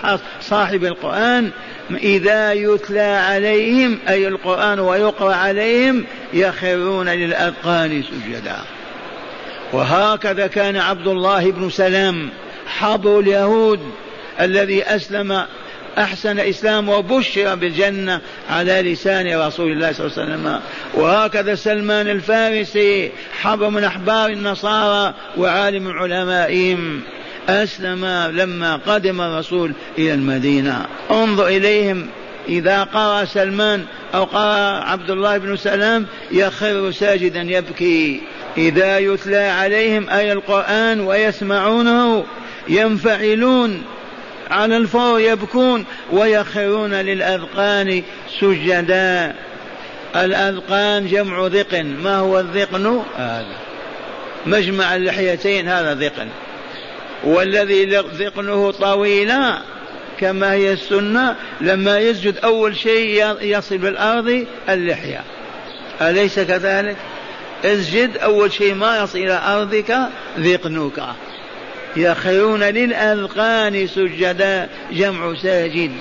صاحب 0.40 0.84
القرآن 0.84 1.50
إذا 1.90 2.52
يتلى 2.52 3.00
عليهم 3.00 3.98
أي 4.08 4.28
القرآن 4.28 4.80
ويقرأ 4.80 5.34
عليهم 5.34 6.04
يخرون 6.32 7.08
للأذقان 7.08 8.02
سجدا. 8.02 8.56
وهكذا 9.72 10.46
كان 10.46 10.76
عبد 10.76 11.06
الله 11.06 11.50
بن 11.50 11.70
سلام 11.70 12.30
حبر 12.66 13.20
اليهود 13.20 13.80
الذي 14.40 14.82
أسلم 14.82 15.46
أحسن 15.98 16.38
إسلام 16.38 16.88
وبشر 16.88 17.54
بالجنة 17.54 18.20
على 18.50 18.92
لسان 18.92 19.40
رسول 19.40 19.72
الله 19.72 19.92
صلى 19.92 20.06
الله 20.06 20.18
عليه 20.18 20.32
وسلم. 20.32 20.60
وهكذا 20.94 21.54
سلمان 21.54 22.08
الفارسي 22.08 23.10
حبر 23.40 23.68
من 23.68 23.84
أحبار 23.84 24.30
النصارى 24.30 25.14
وعالم 25.36 25.88
علمائهم. 25.88 27.00
أسلم 27.48 28.04
لما 28.32 28.76
قدم 28.76 29.20
الرسول 29.20 29.72
إلى 29.98 30.14
المدينة. 30.14 30.86
انظر 31.10 31.46
إليهم. 31.46 32.06
إذا 32.48 32.82
قرأ 32.82 33.24
سلمان 33.24 33.84
أو 34.14 34.24
قرأ 34.24 34.84
عبد 34.84 35.10
الله 35.10 35.38
بن 35.38 35.56
سلام 35.56 36.06
يخر 36.30 36.90
ساجدا 36.90 37.42
يبكي. 37.42 38.20
إذا 38.56 38.98
يتلى 38.98 39.36
عليهم 39.36 40.10
آية 40.10 40.32
القرآن 40.32 41.00
ويسمعونه 41.00 42.24
ينفعلون. 42.68 43.82
على 44.50 44.76
الفور 44.76 45.20
يبكون 45.20 45.84
ويخرون 46.12 46.94
للأذقان 46.94 48.02
سجدا. 48.40 49.34
الأذقان 50.16 51.06
جمع 51.06 51.46
ذقن. 51.46 51.86
ما 51.86 52.16
هو 52.16 52.40
الذقن؟ 52.40 53.02
هذا. 53.16 53.56
مجمع 54.46 54.96
اللحيتين 54.96 55.68
هذا 55.68 55.94
ذقن. 55.94 56.28
والذي 57.24 57.84
ذقنه 57.94 58.70
طويلا 58.70 59.58
كما 60.20 60.52
هي 60.52 60.72
السنة 60.72 61.36
لما 61.60 61.98
يسجد 61.98 62.36
أول 62.44 62.76
شيء 62.76 63.36
يصل 63.40 63.78
بالأرض 63.78 64.46
اللحية. 64.68 65.20
أليس 66.02 66.40
كذلك؟ 66.40 66.96
اسجد 67.64 68.16
أول 68.16 68.52
شيء 68.52 68.74
ما 68.74 69.02
يصل 69.02 69.18
إلى 69.18 69.40
أرضك 69.46 69.98
ذقنك. 70.38 71.02
يخرون 71.96 72.62
للأذقان 72.62 73.86
سجدا 73.86 74.68
جمع 74.92 75.34
ساجد. 75.34 75.92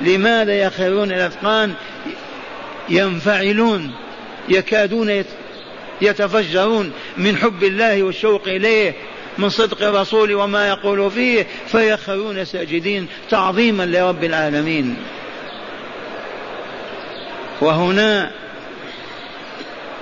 لماذا 0.00 0.54
يخرون 0.54 1.12
الأذقان 1.12 1.74
ينفعلون 2.88 3.94
يكادون 4.48 5.24
يتفجرون 6.00 6.92
من 7.16 7.36
حب 7.36 7.64
الله 7.64 8.02
والشوق 8.02 8.48
إليه 8.48 8.94
من 9.38 9.48
صدق 9.48 9.82
الرسول 9.82 10.34
وما 10.34 10.68
يقول 10.68 11.10
فيه 11.10 11.46
فيخرون 11.66 12.44
ساجدين 12.44 13.06
تعظيما 13.30 13.86
لرب 13.86 14.24
العالمين. 14.24 14.96
وهنا 17.60 18.30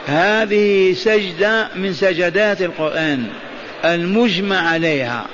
هذه 0.07 0.93
سجدة 0.93 1.69
من 1.75 1.93
سجدات 1.93 2.63
القرآن. 2.63 3.27
المجمع 3.85 4.69
عليها. 4.69 5.27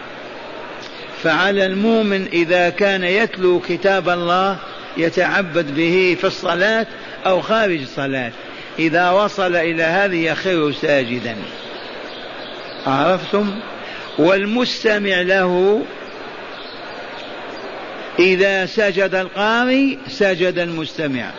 فعلى 1.22 1.66
المؤمن 1.66 2.26
إذا 2.32 2.68
كان 2.70 3.04
يتلو 3.04 3.60
كتاب 3.60 4.08
الله 4.08 4.56
يتعبد 4.96 5.74
به 5.74 6.16
في 6.20 6.26
الصلاة 6.26 6.86
أو 7.26 7.40
خارج 7.40 7.80
الصلاة. 7.80 8.32
إذا 8.78 9.10
وصل 9.10 9.56
إلى 9.56 9.82
هذه 9.82 10.16
يخر 10.16 10.72
ساجدا. 10.72 11.36
عرفتم؟ 12.86 13.60
والمستمع 14.18 15.20
له 15.20 15.82
إذا 18.18 18.66
سجد 18.66 19.14
القارئ 19.14 19.96
سجد 20.08 20.58
المستمع. 20.58 21.30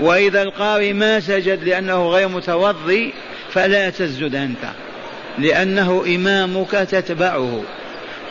وإذا 0.00 0.42
القارئ 0.42 0.92
ما 0.92 1.20
سجد 1.20 1.64
لأنه 1.64 2.08
غير 2.08 2.28
متوضي 2.28 3.12
فلا 3.52 3.90
تسجد 3.90 4.34
أنت. 4.34 4.91
لأنه 5.38 6.04
إمامك 6.06 6.70
تتبعه. 6.70 7.62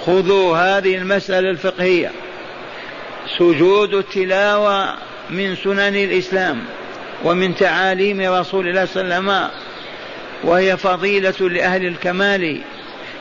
خذوا 0.06 0.58
هذه 0.58 0.96
المسألة 0.96 1.50
الفقهية. 1.50 2.12
سجود 3.38 3.94
التلاوة 3.94 4.94
من 5.30 5.56
سنن 5.56 5.96
الإسلام 5.96 6.64
ومن 7.24 7.56
تعاليم 7.56 8.22
رسول 8.22 8.68
الله 8.68 8.86
صلى 8.86 9.02
الله 9.02 9.16
عليه 9.16 9.26
وسلم 9.26 9.50
وهي 10.44 10.78
فضيلة 10.78 11.50
لأهل 11.50 11.86
الكمال. 11.86 12.62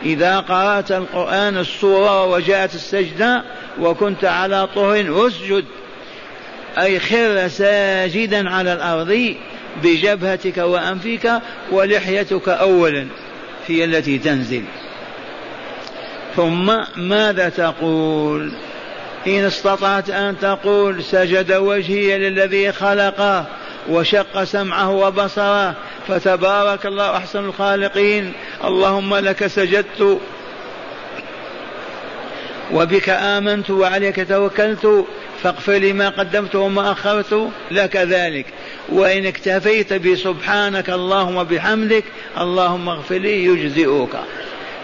إذا 0.04 0.40
قرأت 0.40 0.92
القرآن 0.92 1.58
السورة 1.58 2.24
وجاءت 2.24 2.74
السجدة 2.74 3.42
وكنت 3.80 4.24
على 4.24 4.68
طهر 4.74 5.26
اسجد. 5.26 5.64
أي 6.78 6.98
خر 6.98 7.48
ساجدا 7.48 8.50
على 8.50 8.72
الأرض 8.72 9.34
بجبهتك 9.82 10.58
وأنفك 10.58 11.40
ولحيتك 11.70 12.48
أولا. 12.48 13.06
هي 13.68 13.84
التي 13.84 14.18
تنزل. 14.18 14.64
ثم 16.36 16.72
ماذا 16.96 17.48
تقول؟ 17.48 18.52
إن 19.26 19.44
استطعت 19.44 20.10
أن 20.10 20.38
تقول 20.38 21.04
سجد 21.04 21.52
وجهي 21.52 22.18
للذي 22.18 22.72
خلقه 22.72 23.46
وشق 23.88 24.44
سمعه 24.44 24.90
وبصره 24.90 25.74
فتبارك 26.08 26.86
الله 26.86 27.16
أحسن 27.16 27.44
الخالقين. 27.44 28.32
اللهم 28.64 29.14
لك 29.14 29.46
سجدت 29.46 30.20
وبك 32.72 33.08
آمنت 33.08 33.70
وعليك 33.70 34.28
توكلت 34.28 35.06
فاغفر 35.42 35.72
لي 35.72 35.92
ما 35.92 36.08
قدمت 36.08 36.54
وما 36.54 36.92
أخرت. 36.92 37.50
لك 37.70 37.96
ذلك. 37.96 38.46
وإن 38.92 39.26
اكتفيت 39.26 39.92
بسبحانك 39.92 40.90
اللهم 40.90 41.44
بحمدك 41.44 42.04
اللهم 42.40 42.88
اغفر 42.88 43.18
لي 43.18 43.44
يجزئك. 43.44 44.16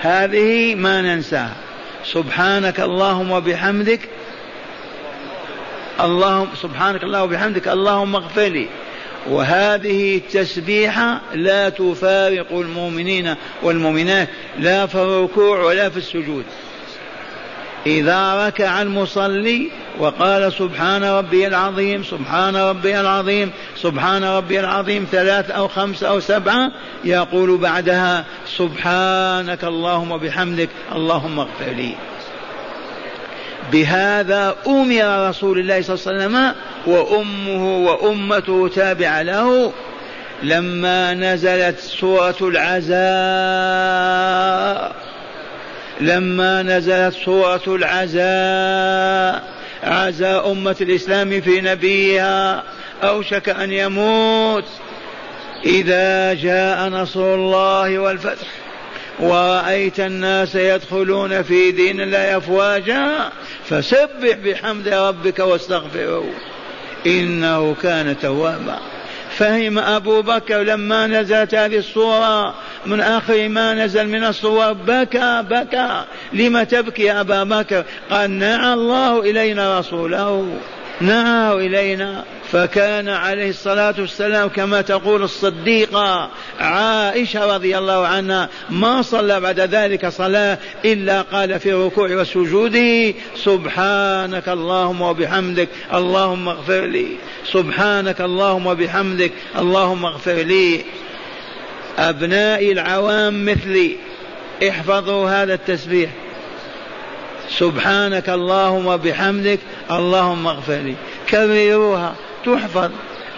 هذه 0.00 0.74
ما 0.74 1.00
ننساها. 1.00 1.56
سبحانك 2.04 2.80
اللهم 2.80 3.30
وبحمدك 3.30 4.00
اللهم 6.00 6.48
سبحانك 6.62 7.02
اللهم 7.02 7.22
وبحمدك 7.22 7.68
اللهم 7.68 8.16
اغفر 8.16 8.48
لي. 8.48 8.66
وهذه 9.30 10.16
التسبيحة 10.16 11.20
لا 11.34 11.68
تفارق 11.68 12.52
المؤمنين 12.52 13.34
والمؤمنات 13.62 14.28
لا 14.58 14.86
في 14.86 14.94
الركوع 14.94 15.62
ولا 15.62 15.88
في 15.88 15.96
السجود. 15.96 16.44
إذا 17.86 18.46
ركع 18.46 18.82
المصلي 18.82 19.70
وقال 19.98 20.52
سبحان 20.52 21.04
ربي 21.04 21.46
العظيم 21.46 22.04
سبحان 22.04 22.56
ربي 22.56 23.00
العظيم 23.00 23.50
سبحان 23.76 24.24
ربي 24.24 24.60
العظيم 24.60 25.06
ثلاث 25.12 25.50
أو 25.50 25.68
خمس 25.68 26.02
أو 26.02 26.20
سبعة 26.20 26.72
يقول 27.04 27.58
بعدها 27.58 28.24
سبحانك 28.46 29.64
اللهم 29.64 30.16
بحمدك 30.16 30.68
اللهم 30.94 31.40
اغفر 31.40 31.70
لي. 31.76 31.94
بهذا 33.72 34.56
أمر 34.66 35.28
رسول 35.28 35.58
الله 35.58 35.82
صلى 35.82 35.94
الله 35.94 36.06
عليه 36.06 36.16
وسلم 36.16 36.54
وأمه 36.86 37.76
وأمته 37.76 38.68
تابعة 38.74 39.22
له 39.22 39.72
لما 40.42 41.14
نزلت 41.14 41.78
سورة 41.78 42.36
العزاء. 42.40 42.96
لما 46.00 46.62
نزلت 46.62 47.14
سورة 47.24 47.62
العزاء 47.66 49.56
عزاء 49.82 50.52
أمة 50.52 50.76
الإسلام 50.80 51.40
في 51.40 51.60
نبيها 51.60 52.62
أوشك 53.02 53.48
أن 53.48 53.72
يموت. 53.72 54.64
إذا 55.64 56.34
جاء 56.34 56.88
نصر 56.88 57.34
الله 57.34 57.98
والفتح 57.98 58.46
ورأيت 59.18 60.00
الناس 60.00 60.54
يدخلون 60.54 61.42
في 61.42 61.70
دين 61.70 62.00
الله 62.00 62.36
أفواجا 62.36 63.30
فسبح 63.68 64.36
بحمد 64.44 64.88
ربك 64.88 65.38
واستغفره 65.38 66.24
إنه 67.06 67.74
كان 67.82 68.18
توابا. 68.18 68.78
فهم 69.38 69.78
أبو 69.78 70.22
بكر 70.22 70.62
لما 70.62 71.06
نزلت 71.06 71.54
هذه 71.54 71.78
الصورة 71.78 72.54
من 72.86 73.00
آخر 73.00 73.48
ما 73.48 73.74
نزل 73.74 74.08
من 74.08 74.24
الصور 74.24 74.72
بكى 74.72 75.44
بكى 75.50 76.04
لم 76.32 76.62
تبكي 76.62 77.02
يا 77.02 77.20
أبا 77.20 77.44
بكر؟ 77.44 77.84
قال 78.10 78.30
نعى 78.30 78.72
الله 78.74 79.20
إلينا 79.20 79.78
رسوله. 79.78 80.58
نعى 81.00 81.66
إلينا 81.66 82.24
فكان 82.52 83.08
عليه 83.08 83.50
الصلاة 83.50 83.94
والسلام 83.98 84.48
كما 84.48 84.80
تقول 84.80 85.22
الصديقة 85.22 86.30
عائشة 86.60 87.54
رضي 87.54 87.78
الله 87.78 88.06
عنها 88.06 88.48
ما 88.70 89.02
صلى 89.02 89.40
بعد 89.40 89.60
ذلك 89.60 90.08
صلاة 90.08 90.58
إلا 90.84 91.22
قال 91.22 91.60
في 91.60 91.70
الركوع 91.70 92.16
والسجود 92.16 93.14
سبحانك 93.36 94.48
اللهم 94.48 95.00
وبحمدك 95.00 95.68
اللهم 95.94 96.48
اغفر 96.48 96.80
لي 96.80 97.06
سبحانك 97.52 98.20
اللهم 98.20 98.66
وبحمدك 98.66 99.32
اللهم 99.58 100.06
اغفر 100.06 100.34
لي. 100.34 100.80
أبناء 101.98 102.72
العوام 102.72 103.44
مثلي 103.44 103.96
احفظوا 104.68 105.30
هذا 105.30 105.54
التسبيح. 105.54 106.10
سبحانك 107.50 108.28
اللهم 108.28 108.86
وبحمدك 108.86 109.58
اللهم 109.90 110.46
اغفر 110.46 110.76
لي. 110.76 110.94
كرروها 111.30 112.14
تحفظ. 112.44 112.90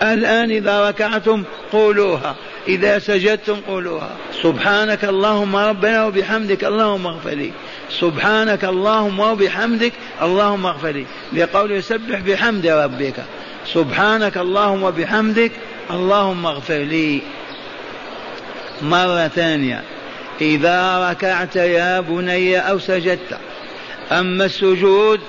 الآن 0.02 0.50
إذا 0.50 0.88
ركعتم 0.88 1.42
قولوها. 1.72 2.36
إذا 2.68 2.98
سجدتم 2.98 3.56
قولوها. 3.68 4.10
سبحانك 4.42 5.04
اللهم 5.04 5.56
ربنا 5.56 6.06
وبحمدك 6.06 6.64
اللهم 6.64 7.06
اغفر 7.06 7.30
لي. 7.30 7.50
سبحانك 7.90 8.64
اللهم 8.64 9.20
وبحمدك 9.20 9.92
اللهم 10.22 10.66
اغفر 10.66 10.90
لي. 10.90 11.06
لقول 11.32 11.72
يسبح 11.72 12.18
بحمد 12.18 12.66
ربك. 12.66 13.14
سبحانك 13.74 14.38
اللهم 14.38 14.82
وبحمدك 14.82 15.52
اللهم 15.90 16.46
اغفر 16.46 16.78
لي. 16.78 17.20
مرة 18.82 19.28
ثانية. 19.28 19.82
إذا 20.40 21.08
ركعت 21.10 21.56
يا 21.56 22.00
بني 22.00 22.58
أو 22.58 22.78
سجدت. 22.78 23.38
أما 24.12 24.44
السجود 24.44 25.20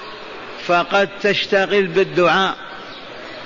فقد 0.65 1.09
تشتغل 1.21 1.87
بالدعاء 1.87 2.55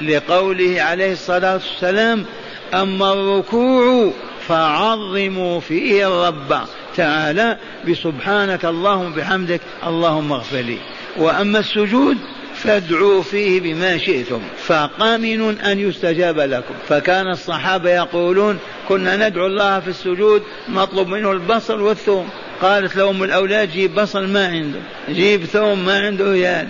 لقوله 0.01 0.81
عليه 0.81 1.11
الصلاة 1.11 1.53
والسلام 1.53 2.25
أما 2.73 3.13
الركوع 3.13 4.11
فعظموا 4.47 5.59
فيه 5.59 6.07
الرب 6.07 6.61
تعالى 6.95 7.57
بسبحانك 7.89 8.65
اللهم 8.65 9.13
بحمدك 9.13 9.61
اللهم 9.87 10.31
اغفر 10.33 10.57
لي. 10.57 10.77
وأما 11.17 11.59
السجود 11.59 12.17
فادعوا 12.63 13.21
فيه 13.21 13.59
بما 13.59 13.97
شئتم. 13.97 14.41
فقامن 14.57 15.59
أن 15.59 15.79
يستجاب 15.79 16.39
لكم. 16.39 16.73
فكان 16.89 17.27
الصحابة 17.27 17.89
يقولون 17.89 18.59
كنا 18.89 19.29
ندعو 19.29 19.45
الله 19.45 19.79
في 19.79 19.87
السجود 19.87 20.43
نطلب 20.69 21.07
منه 21.07 21.31
البصل 21.31 21.81
والثوم. 21.81 22.29
قالت 22.61 22.95
لهم 22.95 23.23
الأولاد 23.23 23.71
جيب 23.71 23.95
بصل 23.95 24.27
ما 24.27 24.47
عنده 24.47 24.79
جيب 25.09 25.45
ثوم 25.45 25.85
ما 25.85 25.99
عنده 25.99 26.35
يال 26.35 26.67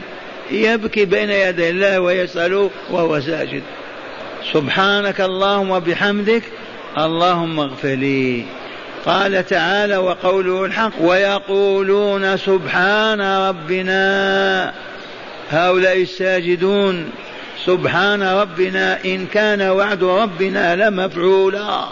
يبكي 0.51 1.05
بين 1.05 1.29
يدي 1.29 1.69
الله 1.69 1.99
ويسأله 1.99 2.69
وهو 2.91 3.19
ساجد. 3.19 3.63
سبحانك 4.53 5.21
اللهم 5.21 5.71
وبحمدك 5.71 6.43
اللهم 6.97 7.59
اغفر 7.59 7.95
لي. 7.95 8.45
قال 9.05 9.47
تعالى 9.47 9.97
وقوله 9.97 10.65
الحق 10.65 11.01
ويقولون 11.01 12.37
سبحان 12.37 13.21
ربنا. 13.21 14.73
هؤلاء 15.53 16.01
الساجدون 16.01 17.09
سبحان 17.65 18.23
ربنا 18.23 19.05
إن 19.05 19.25
كان 19.25 19.61
وعد 19.61 20.03
ربنا 20.03 20.75
لمفعولا. 20.75 21.85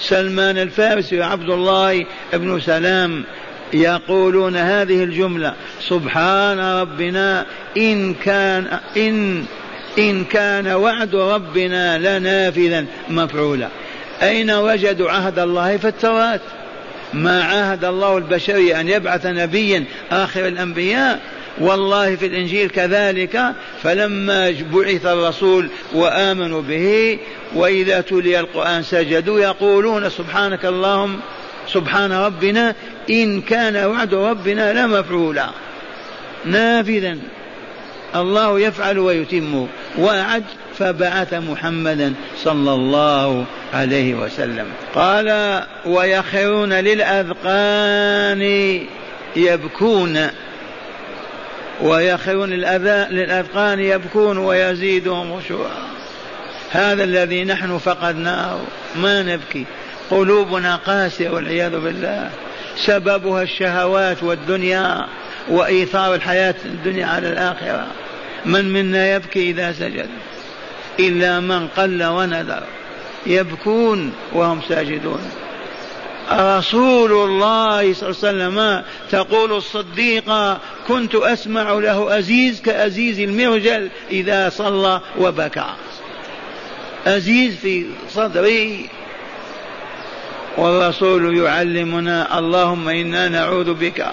سلمان 0.00 0.58
الفارسي 0.58 1.20
وعبد 1.20 1.50
الله 1.50 2.06
بن 2.32 2.60
سلام 2.60 3.24
يقولون 3.72 4.56
هذه 4.56 5.04
الجملة 5.04 5.54
سبحان 5.80 6.60
ربنا 6.60 7.46
إن 7.76 8.14
كان 8.14 8.78
إن 8.96 9.44
إن 9.98 10.24
كان 10.24 10.68
وعد 10.68 11.14
ربنا 11.14 11.98
لنافذا 11.98 12.86
مفعولا. 13.08 13.68
أين 14.22 14.50
وجدوا 14.50 15.10
عهد 15.10 15.38
الله 15.38 15.76
في 15.76 15.88
التوراة؟ 15.88 16.40
ما 17.14 17.44
عاهد 17.44 17.84
الله 17.84 18.18
البشرية 18.18 18.80
أن 18.80 18.88
يبعث 18.88 19.26
نبيا 19.26 19.84
آخر 20.10 20.46
الأنبياء؟ 20.46 21.20
والله 21.60 22.16
في 22.16 22.26
الإنجيل 22.26 22.70
كذلك 22.70 23.52
فلما 23.82 24.54
بعث 24.72 25.06
الرسول 25.06 25.68
وآمنوا 25.94 26.62
به 26.62 27.18
وإذا 27.54 28.00
تلي 28.00 28.40
القرآن 28.40 28.82
سجدوا 28.82 29.40
يقولون 29.40 30.10
سبحانك 30.10 30.64
اللهم 30.64 31.20
سبحان 31.72 32.12
ربنا 32.12 32.74
إن 33.10 33.40
كان 33.40 33.76
وعد 33.76 34.14
ربنا 34.14 34.86
لمفعولا. 34.86 35.46
نافذا. 36.44 37.18
الله 38.16 38.60
يفعل 38.60 38.98
ويتم. 38.98 39.66
وعد 39.98 40.44
فبعث 40.78 41.34
محمدا 41.34 42.14
صلى 42.44 42.74
الله 42.74 43.44
عليه 43.74 44.14
وسلم. 44.14 44.66
قال 44.94 45.62
ويخرون 45.86 46.72
للأذقان 46.72 48.42
يبكون. 49.36 50.30
ويخرون 51.82 52.50
للأذقان 52.50 53.80
يبكون 53.80 54.38
ويزيدهم 54.38 55.40
خشوعا 55.40 55.88
هذا 56.70 57.04
الذي 57.04 57.44
نحن 57.44 57.78
فقدناه. 57.78 58.58
ما 58.96 59.22
نبكي. 59.22 59.64
قلوبنا 60.10 60.76
قاسية 60.76 61.30
والعياذ 61.30 61.78
بالله. 61.78 62.30
سببها 62.76 63.42
الشهوات 63.42 64.22
والدنيا 64.22 65.06
وإيثار 65.48 66.14
الحياة 66.14 66.54
الدنيا 66.64 67.06
على 67.06 67.28
الآخرة. 67.28 67.86
من 68.46 68.72
منا 68.72 69.14
يبكي 69.14 69.50
إذا 69.50 69.72
سجد؟ 69.72 70.08
إلا 71.00 71.40
من 71.40 71.68
قل 71.68 72.04
ونذر. 72.04 72.62
يبكون 73.26 74.12
وهم 74.32 74.60
ساجدون. 74.68 75.30
رسول 76.32 77.12
الله 77.12 77.94
صلى 77.94 78.08
الله 78.08 78.18
عليه 78.22 78.46
وسلم 78.48 78.82
تقول 79.10 79.52
الصديقة 79.52 80.60
كنت 80.88 81.14
أسمع 81.14 81.72
له 81.72 82.18
أزيز 82.18 82.60
كأزيز 82.60 83.20
المرجل 83.20 83.88
إذا 84.10 84.48
صلى 84.48 85.00
وبكى. 85.18 85.74
أزيز 87.06 87.54
في 87.56 87.86
صدري. 88.08 88.88
والرسول 90.56 91.38
يعلمنا 91.38 92.38
اللهم 92.38 92.88
إنا 92.88 93.28
نعوذ 93.28 93.74
بك 93.74 94.06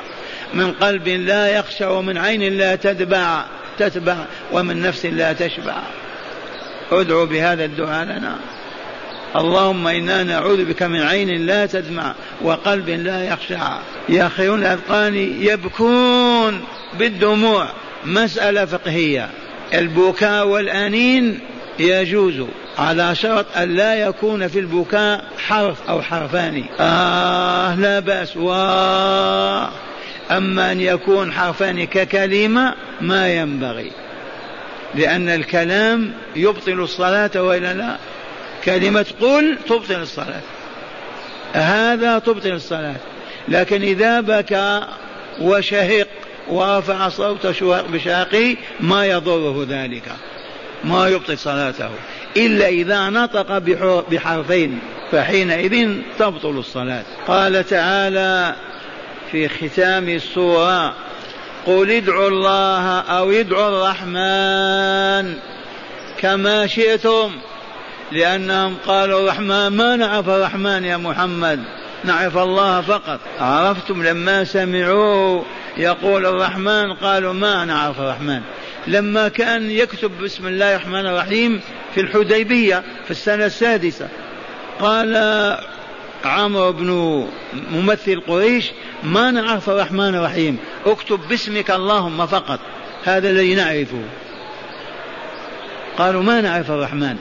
من 0.54 0.74
قلب 0.74 1.08
لا 1.08 1.48
يخشى 1.48 1.86
ومن 1.86 2.18
عين 2.18 2.58
لا 2.58 2.76
تتبع 2.76 3.46
تتبع 3.78 4.18
ومن 4.52 4.82
نفس 4.82 5.06
لا 5.06 5.34
تشبع. 5.34 5.76
ادعو 6.92 7.26
بهذا 7.26 7.66
الدعاء 7.66 8.06
لنا. 8.06 8.36
اللهم 9.36 9.88
إنا 9.88 10.24
نعوذ 10.24 10.66
بك 10.66 10.84
من 10.84 11.02
عين 11.02 11.46
لا 11.46 11.66
تدمع 11.66 12.16
وقلب 12.42 12.90
لا 12.90 13.24
يخشع. 13.24 13.78
ياخرون 14.10 14.60
الأذقان 14.60 15.16
يبكون 15.40 16.64
بالدموع. 17.00 17.68
مسألة 18.06 18.66
فقهية. 18.66 19.30
البكاء 19.74 20.48
والأنين 20.48 21.40
يجوز 21.80 22.34
على 22.78 23.16
شرط 23.16 23.46
أن 23.58 23.76
لا 23.76 23.96
يكون 23.96 24.48
في 24.48 24.60
البكاء 24.60 25.26
حرف 25.38 25.78
أو 25.90 26.02
حرفان. 26.02 26.64
آه 26.80 27.76
لا 27.76 28.00
بأس. 28.00 28.38
و 28.38 28.52
أما 30.32 30.72
أن 30.72 30.82
يكون 30.82 31.32
حرفان 31.32 31.86
ككلمة 31.86 32.74
ما 33.02 33.36
ينبغي. 33.36 33.92
لأن 34.96 35.30
الكلام 35.30 36.12
يبطل 36.36 36.72
الصلاة 36.72 37.32
وإلا 37.36 37.74
لا. 37.74 37.98
كلمة 38.66 39.06
قل 39.22 39.58
تبطل 39.70 40.02
الصلاة. 40.02 40.42
هذا 41.54 42.20
تبطل 42.20 42.52
الصلاة. 42.52 42.96
لكن 43.48 43.82
إذا 43.82 44.22
بكى 44.22 44.82
وشهق 45.42 46.08
ورفع 46.48 47.10
صوت 47.10 47.48
بشاقه 47.64 48.56
ما 48.80 49.06
يضره 49.06 49.66
ذلك. 49.70 50.12
ما 50.84 51.08
يبطل 51.08 51.38
صلاته. 51.38 51.90
إلا 52.38 52.68
إذا 52.68 53.10
نطق 53.10 53.58
بحرفين 54.12 54.80
فحينئذ 55.12 55.96
تبطل 56.20 56.50
الصلاة. 56.50 57.04
قال 57.28 57.68
تعالى 57.68 58.56
في 59.32 59.48
ختام 59.48 60.10
السورة 60.10 60.94
قل 61.66 61.92
ادعوا 61.92 62.28
الله 62.28 63.00
أو 63.00 63.32
ادعوا 63.32 63.68
الرحمن 63.70 65.38
كما 66.18 66.68
شئتم. 66.68 67.32
لأنهم 68.16 68.78
قالوا 68.88 69.20
الرحمن 69.20 69.68
ما 69.68 69.96
نعرف 69.96 70.30
الرحمن 70.30 70.84
يا 70.84 70.98
محمد؟ 70.98 71.64
نعرف 72.04 72.38
الله 72.38 72.82
فقط. 72.82 73.20
عرفتم؟ 73.40 74.04
لما 74.04 74.44
سمعوا 74.44 75.44
يقول 75.78 76.26
الرحمن 76.26 76.94
قالوا 76.94 77.34
ما 77.34 77.66
نعرف 77.66 78.00
الرحمن. 78.00 78.42
لما 78.88 79.28
كان 79.28 79.72
يكتب 79.72 80.12
بسم 80.24 80.48
الله 80.48 80.76
الرحمن 80.76 81.06
الرحيم 81.06 81.62
في 81.96 82.02
الحديبية 82.02 82.84
في 83.06 83.12
السنة 83.12 83.46
السادسة 83.46 84.08
قال 84.80 85.18
عمرو 86.26 86.72
بن 86.72 87.28
ممثل 87.72 88.22
قريش 88.28 88.72
ما 89.04 89.32
نعرف 89.32 89.70
الرحمن 89.70 90.16
الرحيم. 90.16 90.58
اكتب 90.86 91.20
باسمك 91.30 91.72
اللهم 91.72 92.26
فقط. 92.28 92.60
هذا 93.04 93.30
الذي 93.30 93.56
نعرفه. 93.56 94.02
قالوا 95.98 96.24
ما 96.24 96.42
نعرف 96.42 96.72
الرحمن. 96.72 97.18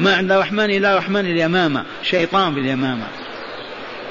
ما 0.00 0.14
عند 0.16 0.32
الرحمن 0.32 0.70
إلا 0.70 0.96
رحمن 0.98 1.20
اليمامة 1.20 1.84
شيطان 2.02 2.54
في 2.54 2.60
اليمامة. 2.60 3.06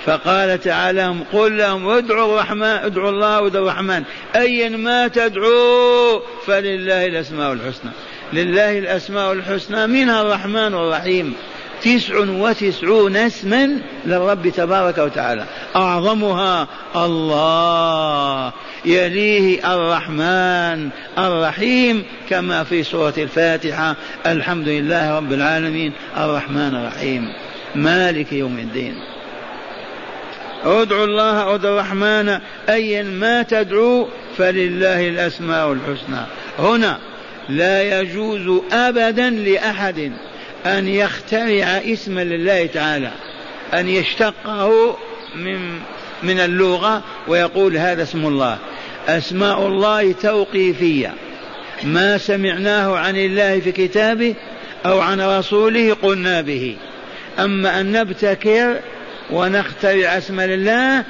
فقال 0.05 0.61
تعالى 0.61 1.15
قل 1.33 1.57
لهم 1.57 1.89
ادعوا 1.89 2.33
الرحمن 2.33 2.63
ادعوا 2.63 3.09
الله 3.09 3.41
وادعوا 3.41 3.71
الرحمن. 3.71 4.03
ايا 4.35 4.69
ما 4.69 5.07
تدعوا 5.07 6.19
فلله 6.47 7.05
الأسماء 7.05 7.53
الحسنى. 7.53 7.91
لله 8.33 8.77
الأسماء 8.77 9.33
الحسنى 9.33 9.87
منها 9.87 10.21
الرحمن 10.21 10.73
الرحيم. 10.73 11.33
تسع 11.83 12.19
وتسعون 12.19 13.15
اسما 13.15 13.77
للرب 14.05 14.49
تبارك 14.49 14.97
وتعالى. 14.97 15.45
أعظمها 15.75 16.67
الله. 16.95 18.53
يليه 18.85 19.73
الرحمن 19.73 20.89
الرحيم 21.17 22.03
كما 22.29 22.63
في 22.63 22.83
سورة 22.83 23.13
الفاتحة 23.17 23.95
الحمد 24.25 24.67
لله 24.67 25.17
رب 25.17 25.33
العالمين 25.33 25.93
الرحمن 26.17 26.75
الرحيم. 26.75 27.33
مالك 27.75 28.33
يوم 28.33 28.57
الدين. 28.57 28.95
ادعوا 30.63 31.05
الله 31.05 31.55
ادعوا 31.55 31.73
الرحمن 31.73 32.39
أيا 32.69 33.03
ما 33.03 33.43
تدعو 33.43 34.07
فلله 34.37 35.07
الأسماء 35.07 35.73
الحسنى. 35.73 36.25
هنا 36.59 36.97
لا 37.49 38.01
يجوز 38.01 38.61
ابدا 38.71 39.29
لأحد 39.29 40.11
أن 40.65 40.87
يخترع 40.87 41.65
اسما 41.65 42.23
لله 42.23 42.65
تعالى 42.65 43.11
أن 43.73 43.89
يشتقه 43.89 44.97
من 45.35 45.79
من 46.23 46.39
اللغة 46.39 47.03
ويقول 47.27 47.77
هذا 47.77 48.03
اسم 48.03 48.25
الله. 48.25 48.57
أسماء 49.07 49.67
الله 49.67 50.11
توقيفية. 50.11 51.13
ما 51.83 52.17
سمعناه 52.17 52.97
عن 52.97 53.15
الله 53.15 53.59
في 53.59 53.71
كتابه 53.71 54.35
أو 54.85 54.99
عن 54.99 55.21
رسوله 55.21 55.93
قلنا 55.93 56.41
به. 56.41 56.77
أما 57.39 57.79
أن 57.79 57.91
نبتكر 57.91 58.79
ونخترع 59.31 60.17
اسم 60.17 60.41
لله 60.41 61.03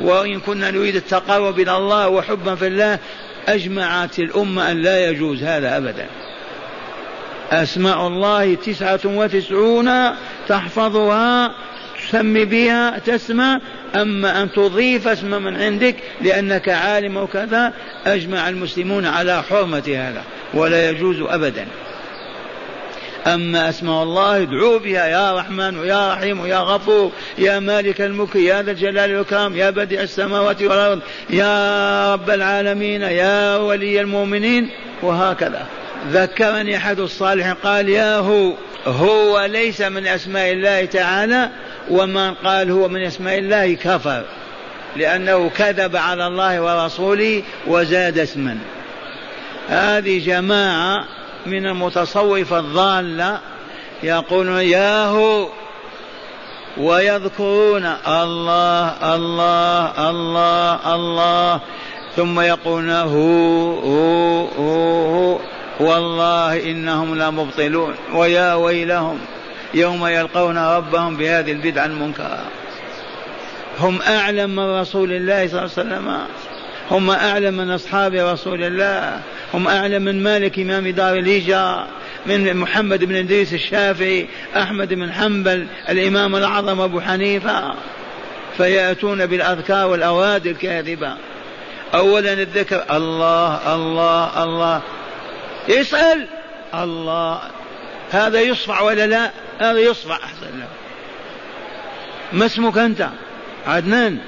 وإن 0.00 0.40
كنا 0.40 0.70
نريد 0.70 0.96
التقرب 0.96 1.60
إلى 1.60 1.76
الله 1.76 2.08
وحبا 2.08 2.54
في 2.54 2.66
الله 2.66 2.98
أجمعت 3.48 4.18
الأمة 4.18 4.70
أن 4.70 4.82
لا 4.82 5.10
يجوز 5.10 5.42
هذا 5.42 5.76
أبدا. 5.76 6.06
أسماء 7.52 8.06
الله 8.06 8.54
تسعة 8.54 9.00
وتسعون 9.04 9.90
تحفظها 10.48 11.54
تسمي 12.08 12.44
بها 12.44 12.98
تسمى 12.98 13.58
أما 13.94 14.42
أن 14.42 14.52
تضيف 14.52 15.08
اسم 15.08 15.42
من 15.42 15.56
عندك 15.56 15.96
لأنك 16.20 16.68
عالم 16.68 17.16
وكذا 17.16 17.72
أجمع 18.06 18.48
المسلمون 18.48 19.06
على 19.06 19.42
حرمة 19.42 19.82
هذا 19.88 20.22
ولا 20.54 20.90
يجوز 20.90 21.20
أبدا. 21.20 21.66
أما 23.26 23.68
أسماء 23.68 24.02
الله 24.02 24.42
ادعوا 24.42 24.78
بها 24.78 25.06
يا 25.06 25.38
رحمن 25.38 25.78
ويا 25.78 26.12
رحيم 26.12 26.40
ويا 26.40 26.58
غفور 26.58 27.12
يا 27.38 27.58
مالك 27.58 28.00
الملك 28.00 28.36
يا 28.36 28.62
ذا 28.62 28.70
الجلال 28.70 29.12
والإكرام 29.12 29.56
يا 29.56 29.70
بديع 29.70 30.02
السماوات 30.02 30.62
والأرض 30.62 31.00
يا 31.30 32.14
رب 32.14 32.30
العالمين 32.30 33.02
يا 33.02 33.56
ولي 33.56 34.00
المؤمنين 34.00 34.70
وهكذا. 35.02 35.66
ذكرني 36.10 36.76
أحد 36.76 37.00
الصالحين 37.00 37.54
قال 37.54 37.88
يا 37.88 38.16
هو 38.16 38.52
هو 38.86 39.44
ليس 39.44 39.80
من 39.80 40.06
أسماء 40.06 40.52
الله 40.52 40.84
تعالى 40.84 41.50
ومن 41.90 42.34
قال 42.34 42.70
هو 42.70 42.88
من 42.88 43.02
أسماء 43.02 43.38
الله 43.38 43.74
كفر 43.74 44.24
لأنه 44.96 45.48
كذب 45.48 45.96
على 45.96 46.26
الله 46.26 46.60
ورسوله 46.60 47.42
وزاد 47.66 48.18
اسما. 48.18 48.58
هذه 49.68 50.26
جماعة 50.26 51.04
من 51.46 51.66
المتصوفة 51.66 52.58
الضالة 52.58 53.40
يقولون 54.02 54.60
ياهو 54.60 55.48
ويذكرون 56.76 57.86
الله 58.06 59.14
الله 59.14 60.10
الله 60.10 60.94
الله 60.94 61.60
ثم 62.16 62.40
يقولون 62.40 62.90
هو 62.90 63.78
هو 63.78 64.46
هو. 64.56 65.55
والله 65.80 66.70
إنهم 66.70 67.14
لمبطلون. 67.14 67.94
ويا 68.14 68.54
ويلهم 68.54 69.18
يوم 69.74 70.06
يلقون 70.06 70.58
ربهم 70.58 71.16
بهذه 71.16 71.52
البدعة 71.52 71.86
المنكرة. 71.86 72.44
هم 73.80 74.02
أعلم 74.02 74.50
من 74.50 74.80
رسول 74.80 75.12
الله 75.12 75.46
صلى 75.46 75.58
الله 75.58 75.70
عليه 75.78 75.88
وسلم. 75.88 76.18
هم 76.90 77.10
أعلم 77.10 77.54
من 77.54 77.70
أصحاب 77.70 78.14
رسول 78.14 78.64
الله. 78.64 79.20
هم 79.54 79.68
أعلم 79.68 80.02
من 80.02 80.22
مالك 80.22 80.58
إمام 80.58 80.88
دار 80.88 81.16
الهجرة. 81.16 81.86
من 82.26 82.56
محمد 82.56 83.04
بن 83.04 83.16
إدريس 83.16 83.54
الشافعي 83.54 84.26
أحمد 84.56 84.94
بن 84.94 85.12
حنبل 85.12 85.66
الإمام 85.88 86.36
الأعظم 86.36 86.80
أبو 86.80 87.00
حنيفة. 87.00 87.74
فيأتون 88.56 89.26
بالأذكار 89.26 89.86
والأواد 89.86 90.46
الكاذبة. 90.46 91.12
أولا 91.94 92.32
الذكر 92.32 92.84
الله 92.90 93.74
الله 93.74 94.44
الله. 94.44 94.82
يسأل. 95.68 96.26
الله. 96.74 97.40
هذا 98.10 98.40
يصفع 98.40 98.80
ولا 98.80 99.06
لا؟ 99.06 99.30
هذا 99.58 99.78
يصفع. 99.78 100.16
أحسن 100.16 100.58
له 100.58 100.68
ما 102.32 102.46
اسمك 102.46 102.78
أنت؟ 102.78 103.08
عدنان. 103.66 104.18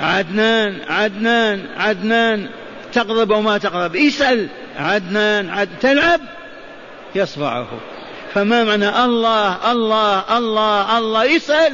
عدنان 0.00 0.80
عدنان 0.88 1.66
عدنان. 1.76 2.48
تقرب 2.92 3.32
أو 3.32 3.42
ما 3.42 3.58
تقرب؟ 3.58 3.96
اسأل. 3.96 4.48
عدنان 4.76 5.50
عد. 5.50 5.68
تلعب؟ 5.80 6.20
يصفعه. 7.14 7.68
فما 8.34 8.64
معنى 8.64 9.04
الله 9.04 9.72
الله 9.72 10.38
الله 10.38 10.98
الله؟ 10.98 11.36
اسأل. 11.36 11.72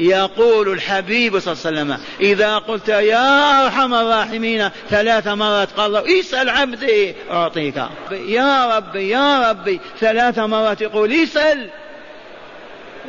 يقول 0.00 0.68
الحبيب 0.68 1.38
صلى 1.38 1.52
الله 1.52 1.66
عليه 1.66 1.76
وسلم 1.80 2.04
إذا 2.20 2.58
قلت 2.58 2.88
يا 2.88 3.64
أرحم 3.64 3.94
الراحمين 3.94 4.70
ثلاث 4.90 5.28
مرات 5.28 5.68
قال 5.72 5.86
الله 5.86 6.20
اسأل 6.20 6.48
عبدي 6.48 7.14
أعطيك. 7.30 7.82
يا 8.10 8.76
ربي 8.76 9.08
يا 9.08 9.50
ربي 9.50 9.80
ثلاث 10.00 10.38
مرات 10.38 10.80
يقول 10.80 11.12
اسأل 11.12 11.70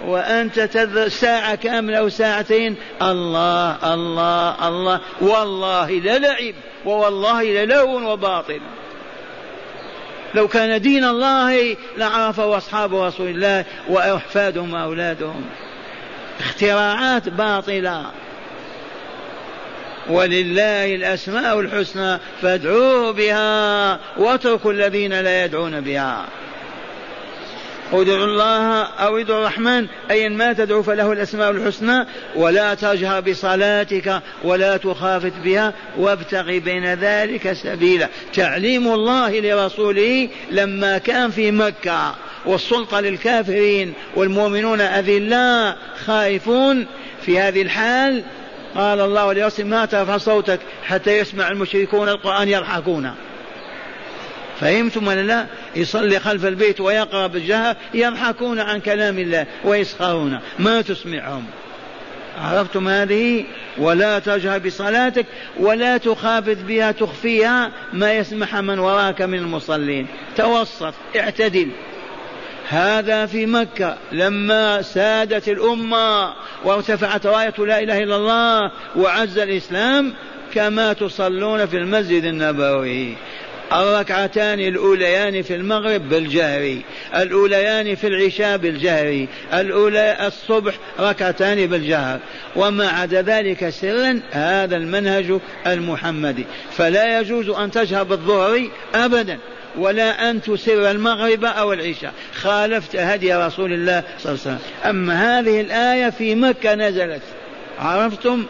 وأنت 0.05 0.59
تذر 0.59 1.07
ساعة 1.07 1.55
كاملة 1.55 1.97
أو 1.97 2.09
ساعتين 2.09 2.75
الله 3.01 3.93
الله 3.93 4.67
الله 4.67 4.99
والله 5.21 5.91
للعب 5.91 6.55
ووالله 6.85 7.43
للهو 7.43 8.11
وباطل. 8.11 8.61
لو 10.33 10.47
كان 10.47 10.81
دين 10.81 11.03
الله 11.03 11.77
لعرفه 11.97 12.57
أصحاب 12.57 12.95
رسول 12.95 13.27
الله 13.27 13.65
وأحفادهم 13.89 14.73
وأولادهم. 14.73 15.45
اختراعات 16.39 17.29
باطلة. 17.29 18.05
ولله 20.09 20.95
الأسماء 20.95 21.59
الحسنى 21.59 22.19
فادعوه 22.41 23.11
بها 23.11 23.99
واتركوا 24.17 24.71
الذين 24.73 25.19
لا 25.21 25.45
يدعون 25.45 25.81
بها. 25.81 26.25
ادعوا 27.93 28.25
الله 28.25 28.83
أو 28.83 29.17
ادعوا 29.17 29.39
الرحمن 29.39 29.87
أيا 30.11 30.29
ما 30.29 30.53
تدعو 30.53 30.83
فله 30.83 31.11
الأسماء 31.11 31.51
الحسنى 31.51 32.05
ولا 32.35 32.73
تجهر 32.73 33.21
بصلاتك 33.21 34.21
ولا 34.43 34.77
تخافت 34.77 35.33
بها 35.43 35.73
وابتغ 35.97 36.57
بين 36.57 36.93
ذلك 36.93 37.53
سبيلا. 37.53 38.07
تعليم 38.33 38.87
الله 38.87 39.39
لرسوله 39.39 40.29
لما 40.51 40.97
كان 40.97 41.31
في 41.31 41.51
مكة. 41.51 42.15
والسلطة 42.45 42.99
للكافرين 42.99 43.93
والمؤمنون 44.15 44.81
أذلاء 44.81 45.77
خائفون 46.05 46.87
في 47.21 47.39
هذه 47.39 47.61
الحال. 47.61 48.23
قال 48.75 49.01
الله 49.01 49.33
لرسول 49.33 49.65
ما 49.65 49.85
ترفع 49.85 50.17
صوتك 50.17 50.59
حتى 50.83 51.17
يسمع 51.17 51.47
المشركون 51.47 52.09
القرآن 52.09 52.49
يضحكون. 52.49 53.15
فهمتم 54.59 55.07
ولا 55.07 55.21
لا؟ 55.21 55.45
يصلي 55.75 56.19
خلف 56.19 56.45
البيت 56.45 56.81
ويقرأ 56.81 57.27
بالجهر 57.27 57.75
يضحكون 57.93 58.59
عن 58.59 58.79
كلام 58.79 59.19
الله 59.19 59.45
ويسخرون. 59.63 60.39
ما 60.59 60.81
تسمعهم. 60.81 61.45
عرفتم 62.41 62.87
هذه؟ 62.87 63.45
ولا 63.77 64.19
تجهر 64.19 64.59
بصلاتك 64.59 65.25
ولا 65.59 65.97
تخافت 65.97 66.57
بها 66.57 66.91
تخفيها 66.91 67.71
ما 67.93 68.13
يسمح 68.13 68.55
من 68.55 68.79
وراك 68.79 69.21
من 69.21 69.37
المصلين. 69.37 70.07
توسط 70.37 70.93
اعتدل. 71.15 71.67
هذا 72.71 73.25
في 73.25 73.45
مكة 73.45 73.97
لما 74.11 74.81
سادت 74.81 75.47
الأمة 75.47 76.33
وارتفعت 76.63 77.25
راية 77.25 77.53
لا 77.57 77.79
إله 77.79 78.03
إلا 78.03 78.15
الله 78.15 78.71
وعز 78.95 79.37
الإسلام 79.37 80.13
كما 80.53 80.93
تصلون 80.93 81.65
في 81.65 81.77
المسجد 81.77 82.23
النبوي. 82.23 83.15
الركعتان 83.73 84.59
الأوليان 84.59 85.41
في 85.41 85.55
المغرب 85.55 86.09
بالجهر 86.09 86.77
الأوليان 87.15 87.95
في 87.95 88.07
العشاء 88.07 88.57
بالجهر 88.57 89.27
الأولى 89.53 90.17
الصبح 90.27 90.73
ركعتان 90.99 91.67
بالجهر. 91.67 92.19
وما 92.55 92.87
عدا 92.87 93.21
ذلك 93.21 93.69
سرا 93.69 94.21
هذا 94.31 94.77
المنهج 94.77 95.39
المحمدي. 95.67 96.45
فلا 96.71 97.19
يجوز 97.19 97.49
أن 97.49 97.71
تجهر 97.71 98.03
بالظهر 98.03 98.69
أبدا. 98.95 99.37
ولا 99.77 100.29
أن 100.29 100.41
تسر 100.41 100.91
المغرب 100.91 101.45
أو 101.45 101.73
العشاء. 101.73 102.13
خالفت 102.35 102.95
هدي 102.95 103.33
رسول 103.33 103.73
الله 103.73 104.03
صلى 104.19 104.31
الله 104.31 104.41
عليه 104.45 104.55
وسلم. 104.57 104.59
أما 104.85 105.39
هذه 105.39 105.61
الآية 105.61 106.09
في 106.09 106.35
مكة 106.35 106.75
نزلت. 106.75 107.21
عرفتم؟ 107.79 108.45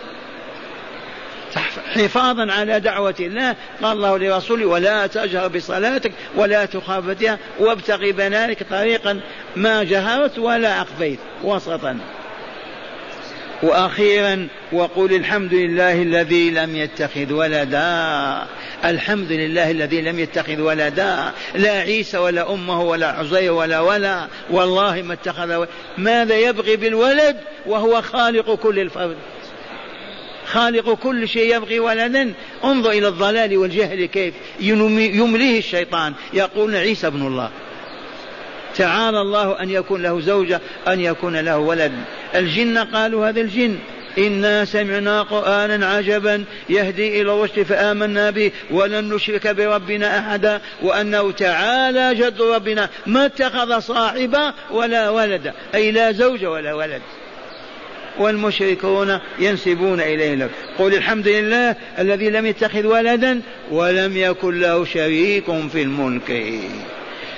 حفاظا 1.96 2.52
على 2.52 2.80
دعوة 2.80 3.16
الله. 3.20 3.56
قال 3.84 3.98
الله 3.98 4.18
لرسوله 4.18 4.66
ولا 4.66 5.08
تجهر 5.08 5.48
بصلاتك 5.48 6.12
ولا 6.36 6.66
تخافتها 6.66 7.40
وابتغي 7.60 8.12
بنانك 8.12 8.64
طريقا 8.70 9.20
ما 9.56 9.84
جهرت 9.84 10.40
ولا 10.40 10.82
أخفيت 10.82 11.20
وسطا. 11.44 11.98
وأخيرا 13.64 14.48
وقل 14.72 15.14
الحمد 15.14 15.54
لله 15.54 16.02
الذي 16.02 16.50
لم 16.50 16.76
يتخذ 16.76 17.34
ولدا. 17.34 18.48
الحمد 18.86 19.32
لله 19.32 19.72
الذي 19.72 20.02
لم 20.02 20.20
يتخذ 20.20 20.62
ولدا. 20.62 21.32
لا 21.56 21.72
عيسى 21.72 22.18
ولا 22.18 22.54
أمه 22.54 22.82
ولا 22.82 23.08
عزير 23.08 23.54
ولا 23.54 23.80
ولا. 23.80 24.28
والله 24.50 25.02
ما 25.02 25.14
اتخذ 25.14 25.66
ماذا 25.98 26.38
يبغي 26.38 26.76
بالولد 26.76 27.38
وهو 27.66 28.02
خالق 28.02 28.56
كل 28.56 28.80
الفرد 28.80 29.16
خالق 30.46 30.94
كل 30.94 31.28
شيء 31.28 31.56
يبغي 31.56 31.80
ولدا. 31.80 32.34
انظر 32.64 32.92
إلى 32.92 33.08
الضلال 33.08 33.58
والجهل 33.58 34.06
كيف 34.06 34.34
يمليه 34.60 35.60
الشيطان. 35.60 36.14
يقول 36.34 36.76
عيسى 36.76 37.08
ابن 37.08 37.28
الله. 37.28 37.50
تعالى 38.76 39.22
الله 39.22 39.62
أن 39.62 39.70
يكون 39.70 40.02
له 40.02 40.22
زوجة 40.22 40.62
أن 40.88 41.00
يكون 41.00 41.36
له 41.36 41.58
ولد. 41.58 41.92
الجن 42.36 42.78
قالوا 42.78 43.30
هذا 43.30 43.42
الجن. 43.42 43.78
إنا 44.18 44.66
سمعنا 44.66 45.22
قرآنا 45.22 45.88
عجبا 45.88 46.44
يهدي 46.70 47.22
إلى 47.22 47.34
الرشد 47.34 47.64
فآمنا 47.64 48.30
به 48.30 48.52
ولن 48.72 49.14
نشرك 49.14 49.48
بربنا 49.48 50.20
أحدا. 50.20 50.62
وأنه 50.82 51.32
تعالى 51.32 52.16
جد 52.16 52.42
ربنا. 52.42 52.90
ما 53.08 53.26
اتخذ 53.26 53.80
صاحبا 53.80 54.54
ولا 54.72 55.10
ولدا 55.10 55.54
أي 55.76 55.92
لا 55.92 56.12
زوج 56.12 56.46
ولا 56.46 56.74
ولد. 56.74 57.02
والمشركون 58.20 59.20
ينسبون 59.40 60.02
إليه 60.02 60.36
لك. 60.36 60.50
قل 60.80 60.94
الحمد 60.94 61.28
لله 61.28 61.76
الذي 62.00 62.30
لم 62.30 62.46
يتخذ 62.46 62.86
ولدا 62.86 63.42
ولم 63.72 64.18
يكن 64.18 64.60
له 64.60 64.86
شريك 64.86 65.46
في 65.72 65.82
الملك. 65.82 66.32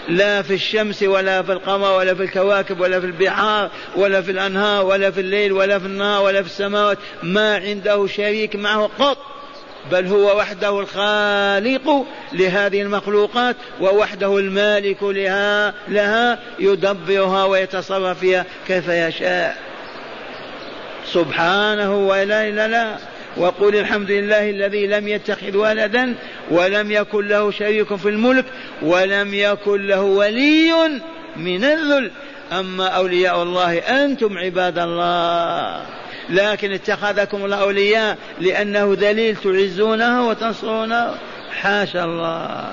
لا 0.07 0.41
في 0.41 0.53
الشمس 0.53 1.03
ولا 1.03 1.41
في 1.41 1.51
القمر 1.51 1.91
ولا 1.91 2.15
في 2.15 2.23
الكواكب 2.23 2.79
ولا 2.79 2.99
في 2.99 3.05
البحار 3.05 3.69
ولا 3.95 4.21
في 4.21 4.31
الأنهار 4.31 4.85
ولا 4.85 5.11
في 5.11 5.19
الليل 5.19 5.51
ولا 5.51 5.79
في 5.79 5.85
النهار 5.85 6.23
ولا 6.23 6.41
في 6.41 6.47
السماوات. 6.47 6.97
ما 7.23 7.55
عنده 7.55 8.07
شريك 8.07 8.55
معه 8.55 8.89
قط. 8.99 9.17
بل 9.91 10.07
هو 10.07 10.37
وحده 10.37 10.79
الخالق 10.79 12.05
لهذه 12.33 12.81
المخلوقات 12.81 13.55
ووحده 13.81 14.37
المالك 14.37 15.03
لها 15.03 15.73
لها 15.87 16.39
يدبرها 16.59 17.45
ويتصرف 17.45 18.19
فيها 18.19 18.45
كيف 18.67 18.87
يشاء. 18.87 19.57
سبحانه 21.05 21.95
ولا 21.95 22.47
إلا 22.47 22.67
لا 22.67 22.97
وقل 23.37 23.75
الحمد 23.75 24.11
لله 24.11 24.49
الذي 24.49 24.87
لم 24.87 25.07
يتخذ 25.07 25.57
ولدا 25.57 26.15
ولم 26.51 26.91
يكن 26.91 27.27
له 27.27 27.51
شريك 27.51 27.95
في 27.95 28.09
الملك 28.09 28.45
ولم 28.81 29.33
يكن 29.33 29.87
له 29.87 30.01
ولي 30.01 30.71
من 31.35 31.63
الذل. 31.63 32.11
أما 32.51 32.87
أولياء 32.87 33.43
الله 33.43 33.77
أنتم 33.77 34.37
عباد 34.37 34.79
الله. 34.79 35.85
لكن 36.29 36.71
اتخذكم 36.71 37.45
الله 37.45 37.61
أولياء 37.61 38.17
لأنه 38.39 38.95
دليل 38.95 39.35
تعزونه 39.35 40.27
وتنصرونه 40.27 41.15
حاشا 41.61 42.03
الله. 42.03 42.71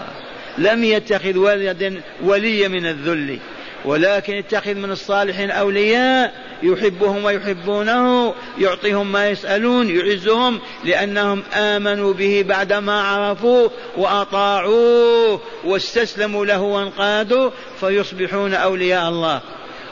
لم 0.59 0.85
يتخذ 0.85 1.37
ولدا 1.37 2.01
ولي 2.25 2.69
من 2.69 2.87
الذل. 2.87 3.39
ولكن 3.85 4.35
اتخذ 4.35 4.75
من 4.75 4.91
الصالحين 4.91 5.51
أولياء 5.51 6.33
يحبهم 6.63 7.25
ويحبونه 7.25 8.35
يعطيهم 8.59 9.13
ما 9.13 9.29
يسألون 9.29 9.91
يعزهم 9.91 10.61
لأنهم 10.85 11.43
آمنوا 11.55 12.13
به 12.13 12.45
بعدما 12.49 13.03
عرفوه 13.03 13.71
وأطاعوه 13.97 15.41
واستسلموا 15.65 16.47
له 16.47 16.61
وانقادوا 16.61 17.51
فيصبحون 17.81 18.55
أولياء 18.55 19.09
الله. 19.09 19.41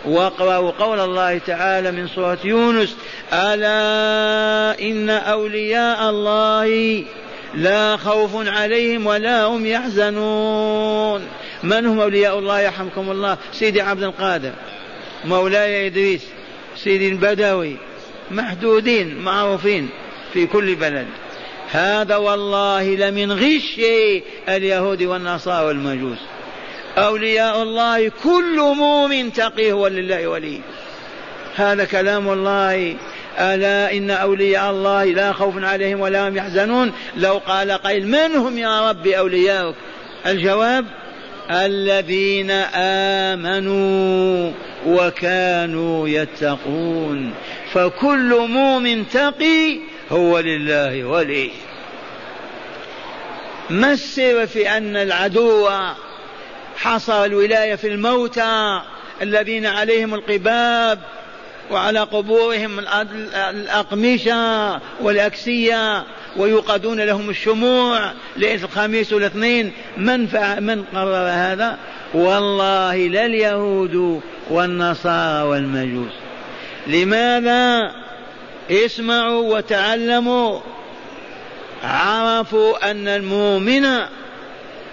واقرأوا 0.06 0.70
قول 0.70 1.00
الله 1.00 1.38
تعالى 1.38 1.90
من 1.90 2.08
سورة 2.08 2.38
يونس 2.44 2.96
ألا 3.32 4.80
إن 4.80 5.10
أولياء 5.10 6.10
الله 6.10 7.04
لا 7.54 7.96
خوف 7.96 8.48
عليهم 8.48 9.06
ولا 9.06 9.44
هم 9.44 9.66
يحزنون. 9.66 11.28
من 11.62 11.86
هم 11.86 12.00
أولياء 12.00 12.38
الله 12.38 12.60
يرحمكم 12.60 13.10
الله؟ 13.10 13.38
سيدي 13.52 13.80
عبد 13.80 14.02
القادر 14.02 14.52
مولاي 15.24 15.86
إدريس 15.86 16.22
سيدي 16.76 17.08
البدوي 17.08 17.76
محدودين 18.30 19.18
معروفين 19.18 19.88
في 20.32 20.46
كل 20.46 20.74
بلد. 20.74 21.06
هذا 21.70 22.16
والله 22.16 22.94
لمن 22.94 23.32
غش 23.32 23.80
اليهود 24.48 25.02
والنصارى 25.02 25.66
والمجوس. 25.66 26.18
أولياء 26.98 27.62
الله 27.62 28.08
كل 28.08 28.74
مؤمن 28.76 29.32
تقي 29.32 29.72
هو 29.72 29.86
لله 29.86 30.26
ولي. 30.26 30.60
هذا 31.56 31.84
كلام 31.84 32.28
الله. 32.28 32.96
ألا 33.38 33.92
إن 33.92 34.10
أولياء 34.10 34.70
الله 34.70 35.04
لا 35.04 35.32
خوف 35.32 35.64
عليهم 35.64 36.00
ولا 36.00 36.28
هم 36.28 36.36
يحزنون؟ 36.36 36.92
لو 37.16 37.38
قال 37.38 37.72
قيل 37.72 38.08
من 38.08 38.36
هم 38.36 38.58
يا 38.58 38.90
رب 38.90 39.06
أولياؤك؟ 39.06 39.74
الجواب 40.26 40.84
الذين 41.50 42.50
آمنوا 43.30 44.52
وكانوا 44.86 46.08
يتقون 46.08 47.34
فكل 47.72 48.46
مؤمن 48.48 49.08
تقي 49.08 49.78
هو 50.10 50.38
لله 50.38 51.04
ولي. 51.04 51.50
ما 53.70 53.92
السر 53.92 54.46
في 54.46 54.68
أن 54.76 54.96
العدو 54.96 55.68
حصر 56.76 57.24
الولاية 57.24 57.74
في 57.74 57.86
الموتى 57.88 58.80
الذين 59.22 59.66
عليهم 59.66 60.14
القباب 60.14 60.98
وعلى 61.70 62.00
قبورهم 62.00 62.78
الأقمشة 63.34 64.80
والأكسية 65.00 66.04
ويوقدون 66.38 67.00
لهم 67.00 67.30
الشموع 67.30 68.12
ليلة 68.36 68.64
الخميس 68.64 69.12
والاثنين؟ 69.12 69.72
من 69.96 70.20
من 70.60 70.84
قرر 70.94 71.28
هذا؟ 71.30 71.78
والله 72.14 72.96
لا 72.96 73.26
اليهود 73.26 74.20
والنصارى 74.50 75.48
والمجوس. 75.48 76.12
لماذا؟ 76.86 77.92
اسمعوا 78.70 79.56
وتعلموا. 79.56 80.60
عرفوا 81.82 82.90
أن 82.90 83.08
المؤمن 83.08 83.86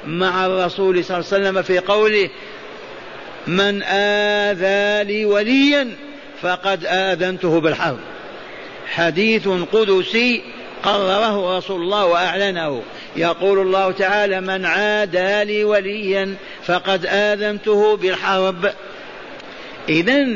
مع 0.08 0.46
الرسول 0.46 1.06
صلى 1.06 1.18
الله 1.18 1.30
عليه 1.34 1.44
وسلم 1.44 1.62
في 1.62 1.80
قوله 1.80 2.30
من 3.48 3.84
آذى 3.84 5.04
لي 5.04 5.26
وليا 5.26 5.92
فقد 6.42 6.86
آذنته 6.86 7.60
بالحرب 7.60 8.00
حديث 8.88 9.48
قدسي 9.48 10.42
قرره 10.86 11.58
رسول 11.58 11.82
الله 11.82 12.06
وأعلنه. 12.06 12.84
يقول 13.16 13.60
الله 13.60 13.92
تعالى 13.92 14.42
من 14.42 14.66
عادى 14.66 15.44
لي 15.44 15.64
وليا 15.64 16.36
فقد 16.66 17.06
آذنته 17.06 17.98
بالحرب. 17.98 18.72
إذا 19.90 20.28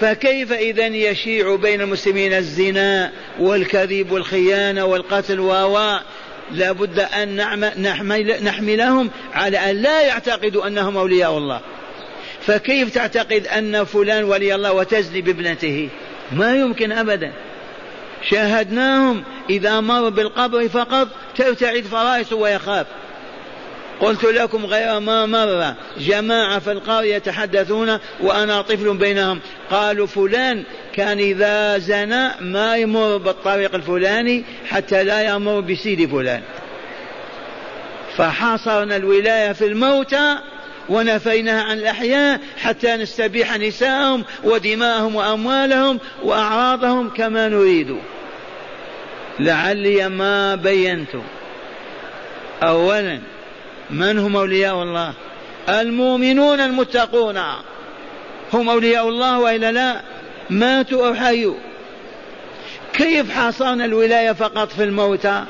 فكيف 0.00 0.52
إذا 0.52 0.86
يشيع 0.86 1.56
بين 1.56 1.80
المسلمين 1.80 2.32
الزنا 2.32 3.12
والكذب 3.40 4.12
والخيانة 4.12 4.84
والقتل 4.84 5.40
و 5.40 5.98
لابد 6.52 6.98
أن 6.98 7.36
نحمل 7.82 8.44
نحملهم 8.44 9.10
على 9.34 9.70
أن 9.70 9.76
لا 9.76 10.00
يعتقدوا 10.00 10.66
أنهم 10.66 10.96
أولياء 10.96 11.38
الله. 11.38 11.60
فكيف 12.46 12.94
تعتقد 12.94 13.46
أن 13.46 13.84
فلان 13.84 14.24
ولي 14.24 14.54
الله 14.54 14.72
وتزني 14.72 15.20
بابنته؟ 15.20 15.88
ما 16.32 16.56
يمكن 16.56 16.92
أبدا. 16.92 17.32
شاهدناهم 18.22 19.24
إذا 19.50 19.80
مر 19.80 20.08
بالقبر 20.08 20.68
فقط 20.68 21.08
ترتعد 21.36 21.82
فرائسه 21.82 22.36
ويخاف. 22.36 22.86
قلت 24.00 24.24
لكم 24.24 24.66
غير 24.66 25.00
ما 25.00 25.26
مر 25.26 25.74
جماعة 25.98 26.58
في 26.58 26.72
القرية 26.72 27.14
يتحدثون 27.14 27.98
وأنا 28.20 28.62
طفل 28.62 28.96
بينهم. 28.96 29.40
قالوا 29.70 30.06
فلان 30.06 30.64
كان 30.92 31.18
إذا 31.18 31.78
زنى 31.78 32.28
ما 32.40 32.76
يمر 32.76 33.16
بالطريق 33.16 33.74
الفلاني 33.74 34.44
حتى 34.68 35.04
لا 35.04 35.34
يمر 35.34 35.60
بسيد 35.60 36.10
فلان. 36.10 36.42
فحاصرنا 38.16 38.96
الولاية 38.96 39.52
في 39.52 39.66
الموتى 39.66 40.38
ونفيناها 40.88 41.62
عن 41.62 41.78
الأحياء 41.78 42.40
حتى 42.62 42.96
نستبيح 42.96 43.56
نساءهم 43.56 44.24
ودماءهم 44.44 45.14
وأموالهم 45.14 45.98
وأعراضهم 46.22 47.08
كما 47.08 47.48
نريد. 47.48 47.96
لعلي 49.40 50.08
ما 50.08 50.54
بينت. 50.54 51.10
أولا 52.62 53.20
من 53.90 54.18
هم 54.18 54.36
أولياء 54.36 54.82
الله؟ 54.82 55.12
المؤمنون 55.68 56.60
المتقون. 56.60 57.42
هم 58.52 58.68
أولياء 58.70 59.08
الله 59.08 59.38
وإلا 59.38 59.72
لا؟ 59.72 60.00
ماتوا 60.50 61.08
أو 61.08 61.14
حيوا؟ 61.14 61.54
كيف 62.92 63.30
حاصرنا 63.30 63.84
الولاية 63.84 64.32
فقط 64.32 64.72
في 64.72 64.84
الموتى؟ 64.84 65.44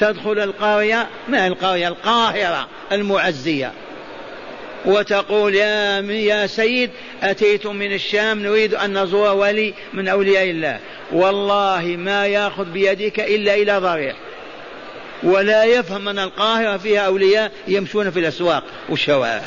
تدخل 0.00 0.38
القرية 0.38 1.06
ما 1.28 1.46
القرية؟ 1.46 1.88
القاهرة 1.88 2.68
المعزية. 2.92 3.72
وتقول 4.84 5.54
يا 5.54 6.00
يا 6.00 6.46
سيد 6.46 6.90
أتيت 7.22 7.66
من 7.66 7.92
الشام 7.92 8.42
نريد 8.42 8.74
أن 8.74 9.02
نزور 9.02 9.34
ولي 9.34 9.74
من 9.92 10.08
أولياء 10.08 10.50
الله. 10.50 10.78
والله 11.12 11.96
ما 11.98 12.26
يأخذ 12.26 12.64
بيدك 12.64 13.20
إلا 13.20 13.54
إلى 13.54 13.78
ضريح. 13.78 14.16
ولا 15.22 15.64
يفهم 15.64 16.08
أن 16.08 16.18
القاهرة 16.18 16.76
فيها 16.76 17.00
أولياء 17.00 17.52
يمشون 17.68 18.10
في 18.10 18.20
الأسواق 18.20 18.64
والشوارع. 18.88 19.42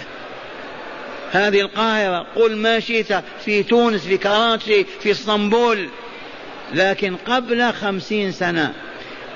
هذه 1.32 1.61
القاهرة 1.61 2.25
قل 2.36 2.55
ما 2.55 2.79
شئت 2.79 3.13
في 3.45 3.63
تونس 3.63 4.05
في 4.05 4.17
كراتشي 4.17 4.84
في 4.84 5.11
اسطنبول. 5.11 5.89
لكن 6.73 7.15
قبل 7.15 7.73
خمسين 7.73 8.32
سنة 8.32 8.73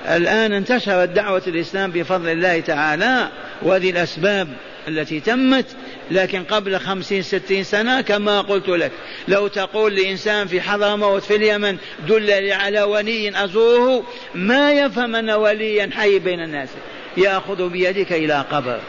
الآن 0.08 0.54
انتشرت 0.54 1.10
دعوة 1.10 1.43
الإسلام 1.48 1.91
بفضل 1.91 2.30
الله 2.30 2.60
تعالى 2.60 3.30
وهذه 3.62 3.89
الأسباب. 3.89 4.48
التي 4.88 5.20
تمت 5.20 5.66
لكن 6.12 6.44
قبل 6.44 6.80
خمسين 6.80 7.22
ستين 7.22 7.64
سنة 7.64 8.02
كما 8.02 8.42
قلت 8.42 8.70
لك. 8.70 8.92
لو 9.28 9.48
تقول 9.48 9.96
لإنسان 9.96 10.48
في 10.48 10.62
حضرموت 10.62 11.24
في 11.24 11.36
اليمن 11.36 11.78
دلني 12.08 12.52
على 12.52 12.82
ولي 12.82 13.44
أزوره 13.44 14.04
ما 14.36 14.74
يفهم 14.74 15.16
أن 15.16 15.30
وليا 15.30 15.90
حي 15.94 16.20
بين 16.20 16.40
الناس. 16.40 16.70
يأخذ 17.18 17.70
بيدك 17.70 18.14
إلى 18.14 18.46
قبر. 18.52 18.80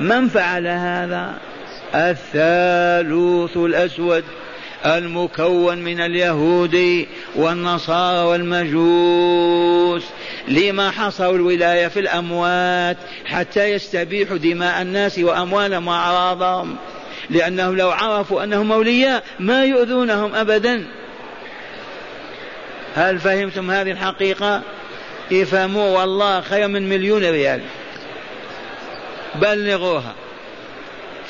من 0.00 0.28
فعل 0.28 0.66
هذا؟ 0.66 1.34
الثالوث 1.94 3.56
الأسود. 3.56 4.24
المكون 4.86 5.78
من 5.78 6.00
اليهود 6.00 7.06
والنصارى 7.36 8.18
والمجوس. 8.18 10.04
لما 10.48 10.90
حصروا 10.90 11.36
الولاية 11.36 11.88
في 11.88 12.00
الأموات 12.00 12.96
حتى 13.24 13.64
يستبيحوا 13.64 14.36
دماء 14.36 14.82
الناس 14.82 15.18
وأموالهم 15.18 15.88
وأعراضهم. 15.88 16.76
لأنهم 17.30 17.76
لو 17.76 17.90
عرفوا 17.90 18.44
أنهم 18.44 18.72
أولياء 18.72 19.22
ما 19.40 19.64
يؤذونهم 19.64 20.34
أبدا. 20.34 20.86
هل 22.94 23.18
فهمتم 23.18 23.70
هذه 23.70 23.90
الحقيقة؟ 23.90 24.62
افهموا 25.32 25.98
والله 25.98 26.40
خير 26.40 26.68
من 26.68 26.88
مليون 26.88 27.24
ريال. 27.24 27.60
بلغوها. 29.34 30.14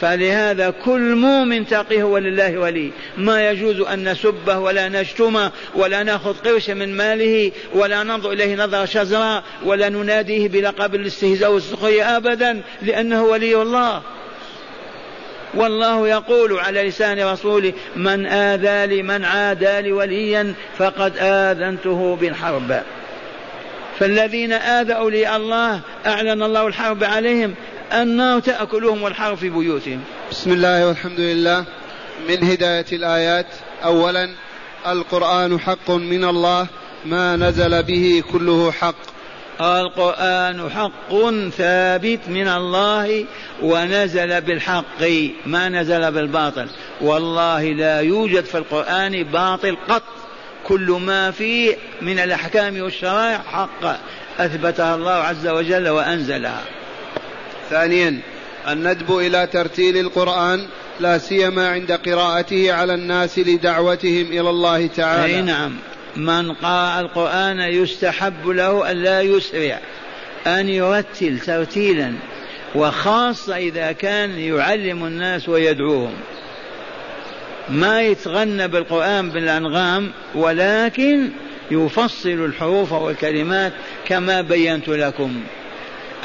فلهذا 0.00 0.70
كل 0.70 1.14
مؤمن 1.14 1.66
تقي 1.66 2.02
هو 2.02 2.18
لله 2.18 2.58
ولي. 2.58 2.90
ما 3.16 3.50
يجوز 3.50 3.80
أن 3.80 4.08
نسبه 4.08 4.58
ولا 4.58 4.88
نشتمه 4.88 5.52
ولا 5.74 6.02
نأخذ 6.02 6.34
قرش 6.34 6.70
من 6.70 6.96
ماله 6.96 7.52
ولا 7.74 8.02
ننظر 8.02 8.32
إليه 8.32 8.56
نظرة 8.56 8.84
شزراء 8.84 9.42
ولا 9.64 9.88
نناديه 9.88 10.48
بلقب 10.48 10.94
الاستهزاء 10.94 11.52
والسخرية 11.52 12.16
أبدا 12.16 12.62
لأنه 12.82 13.22
ولي 13.24 13.62
الله. 13.62 14.02
والله 15.54 16.08
يقول 16.08 16.58
على 16.58 16.82
لسان 16.82 17.28
رسوله 17.28 17.72
من 17.96 18.26
آذى 18.26 19.00
لمن 19.00 19.24
عادى 19.24 19.80
لوليا 19.80 20.54
فقد 20.78 21.12
آذنته 21.18 22.16
بالحرب. 22.20 22.82
فالذين 23.98 24.52
آذوا 24.52 24.96
أولياء 24.96 25.36
الله 25.36 25.80
أعلن 26.06 26.42
الله 26.42 26.66
الحرب 26.66 27.04
عليهم 27.04 27.54
النار 27.92 28.40
تأكلهم 28.40 29.02
والحر 29.02 29.36
في 29.36 29.48
بيوتهم. 29.48 30.00
بسم 30.30 30.52
الله 30.52 30.86
والحمد 30.86 31.20
لله. 31.20 31.64
من 32.28 32.44
هداية 32.44 32.84
الآيات 32.92 33.46
أولا 33.84 34.28
القرآن 34.86 35.60
حق 35.60 35.90
من 35.90 36.24
الله 36.24 36.66
ما 37.06 37.36
نزل 37.36 37.82
به 37.82 38.22
كله 38.32 38.72
حق. 38.72 38.94
القرآن 39.60 40.70
حق 40.70 41.30
ثابت 41.56 42.20
من 42.28 42.48
الله 42.48 43.24
ونزل 43.62 44.40
بالحق 44.40 45.02
ما 45.46 45.68
نزل 45.68 46.12
بالباطل. 46.12 46.68
والله 47.00 47.62
لا 47.62 48.00
يوجد 48.00 48.44
في 48.44 48.58
القرآن 48.58 49.22
باطل 49.22 49.76
قط. 49.88 50.02
كل 50.66 50.90
ما 50.90 51.30
فيه 51.30 51.76
من 52.02 52.18
الأحكام 52.18 52.82
والشرائع 52.82 53.38
حق. 53.38 53.98
أثبتها 54.38 54.94
الله 54.94 55.10
عز 55.10 55.46
وجل 55.46 55.88
وأنزلها. 55.88 56.62
ثانيا 57.70 58.20
الندب 58.68 59.18
إلى 59.18 59.46
ترتيل 59.46 59.96
القرآن 59.96 60.66
لا 61.00 61.18
سيما 61.18 61.68
عند 61.68 61.92
قراءته 61.92 62.72
على 62.72 62.94
الناس 62.94 63.38
لدعوتهم 63.38 64.26
إلى 64.26 64.50
الله 64.50 64.86
تعالى. 64.86 65.36
أي 65.36 65.42
نعم. 65.42 65.76
من 66.16 66.52
قرأ 66.52 67.00
القرآن 67.00 67.60
يستحب 67.60 68.48
له 68.48 68.90
أن 68.90 68.96
لا 68.96 69.20
يسرع 69.20 69.78
أن 70.46 70.68
يرتل 70.68 71.38
ترتيلا 71.38 72.12
وخاصة 72.74 73.56
إذا 73.56 73.92
كان 73.92 74.38
يعلم 74.38 75.04
الناس 75.04 75.48
ويدعوهم. 75.48 76.14
ما 77.68 78.02
يتغنى 78.02 78.68
بالقرآن 78.68 79.30
بالأنغام 79.30 80.10
ولكن 80.34 81.30
يفصل 81.70 82.28
الحروف 82.28 82.92
والكلمات 82.92 83.72
كما 84.06 84.40
بينت 84.40 84.88
لكم. 84.88 85.40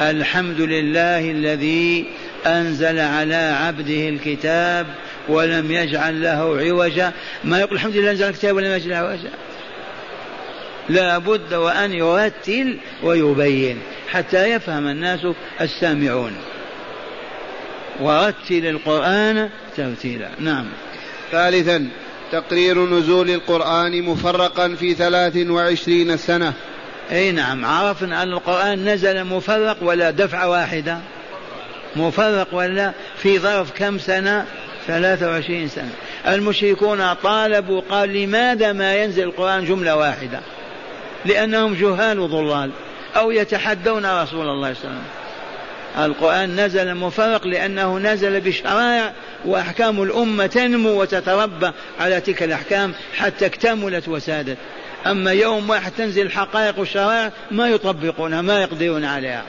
الحمد 0.00 0.60
لله 0.60 1.30
الذي 1.30 2.04
أنزل 2.46 2.98
على 2.98 3.34
عبده 3.34 4.08
الكتاب 4.08 4.86
ولم 5.28 5.72
يجعل 5.72 6.22
له 6.22 6.58
عوجا. 6.60 7.12
ما 7.44 7.60
يقول 7.60 7.74
الحمد 7.74 7.96
لله 7.96 8.10
أنزل 8.10 8.28
الكتاب 8.28 8.56
ولم 8.56 8.72
يجعل 8.72 8.92
عوجا؟ 8.92 9.30
لا 10.88 11.18
بد 11.18 11.54
وأن 11.54 11.92
يرتل 11.92 12.78
ويبين 13.02 13.78
حتى 14.08 14.50
يفهم 14.50 14.88
الناس 14.88 15.20
السامعون. 15.60 16.32
ورتل 18.00 18.66
القرآن 18.66 19.48
ترتيلا. 19.76 20.28
نعم. 20.38 20.66
ثالثا 21.32 21.88
تقرير 22.32 22.86
نزول 22.86 23.30
القرآن 23.30 24.02
مفرقا 24.02 24.74
في 24.74 24.94
ثلاث 24.94 25.36
وعشرين 25.36 26.16
سنة. 26.16 26.52
إي 27.12 27.32
نعم 27.32 27.64
عرفنا 27.64 28.22
أن 28.22 28.32
القرآن 28.32 28.88
نزل 28.88 29.24
مفرق 29.24 29.76
ولا 29.82 30.10
دفعة 30.10 30.48
واحدة؟ 30.48 30.98
مفرق 31.96 32.48
ولا؟ 32.52 32.92
في 33.16 33.38
ظرف 33.38 33.70
كم 33.70 33.98
سنة؟ 33.98 34.46
23 34.86 35.68
سنة. 35.68 35.90
المشركون 36.26 37.14
طالبوا 37.14 37.82
قال 37.90 38.12
لماذا 38.12 38.72
ما 38.72 38.96
ينزل 38.96 39.22
القرآن 39.22 39.64
جملة 39.64 39.96
واحدة؟ 39.96 40.40
لأنهم 41.24 41.74
جهال 41.74 42.18
وضلال 42.18 42.70
أو 43.16 43.30
يتحدون 43.30 44.06
رسول 44.06 44.16
الله 44.16 44.22
صلى 44.32 44.48
الله 44.48 44.66
عليه 44.66 44.76
وسلم. 44.78 45.02
القرآن 45.98 46.60
نزل 46.60 46.94
مفرق 46.94 47.46
لأنه 47.46 47.98
نزل 47.98 48.40
بشرائع 48.40 49.12
وأحكام 49.44 50.02
الأمة 50.02 50.46
تنمو 50.46 51.00
وتتربى 51.00 51.70
على 52.00 52.20
تلك 52.20 52.42
الأحكام 52.42 52.92
حتى 53.16 53.46
اكتملت 53.46 54.08
وسادت. 54.08 54.56
أما 55.06 55.32
يوم 55.32 55.70
واحد 55.70 55.92
تنزل 55.92 56.22
الحقائق 56.22 56.78
والشرائع 56.78 57.32
ما 57.50 57.68
يطبقونها 57.68 58.42
ما 58.42 58.62
يقدرون 58.62 59.04
عليها. 59.04 59.44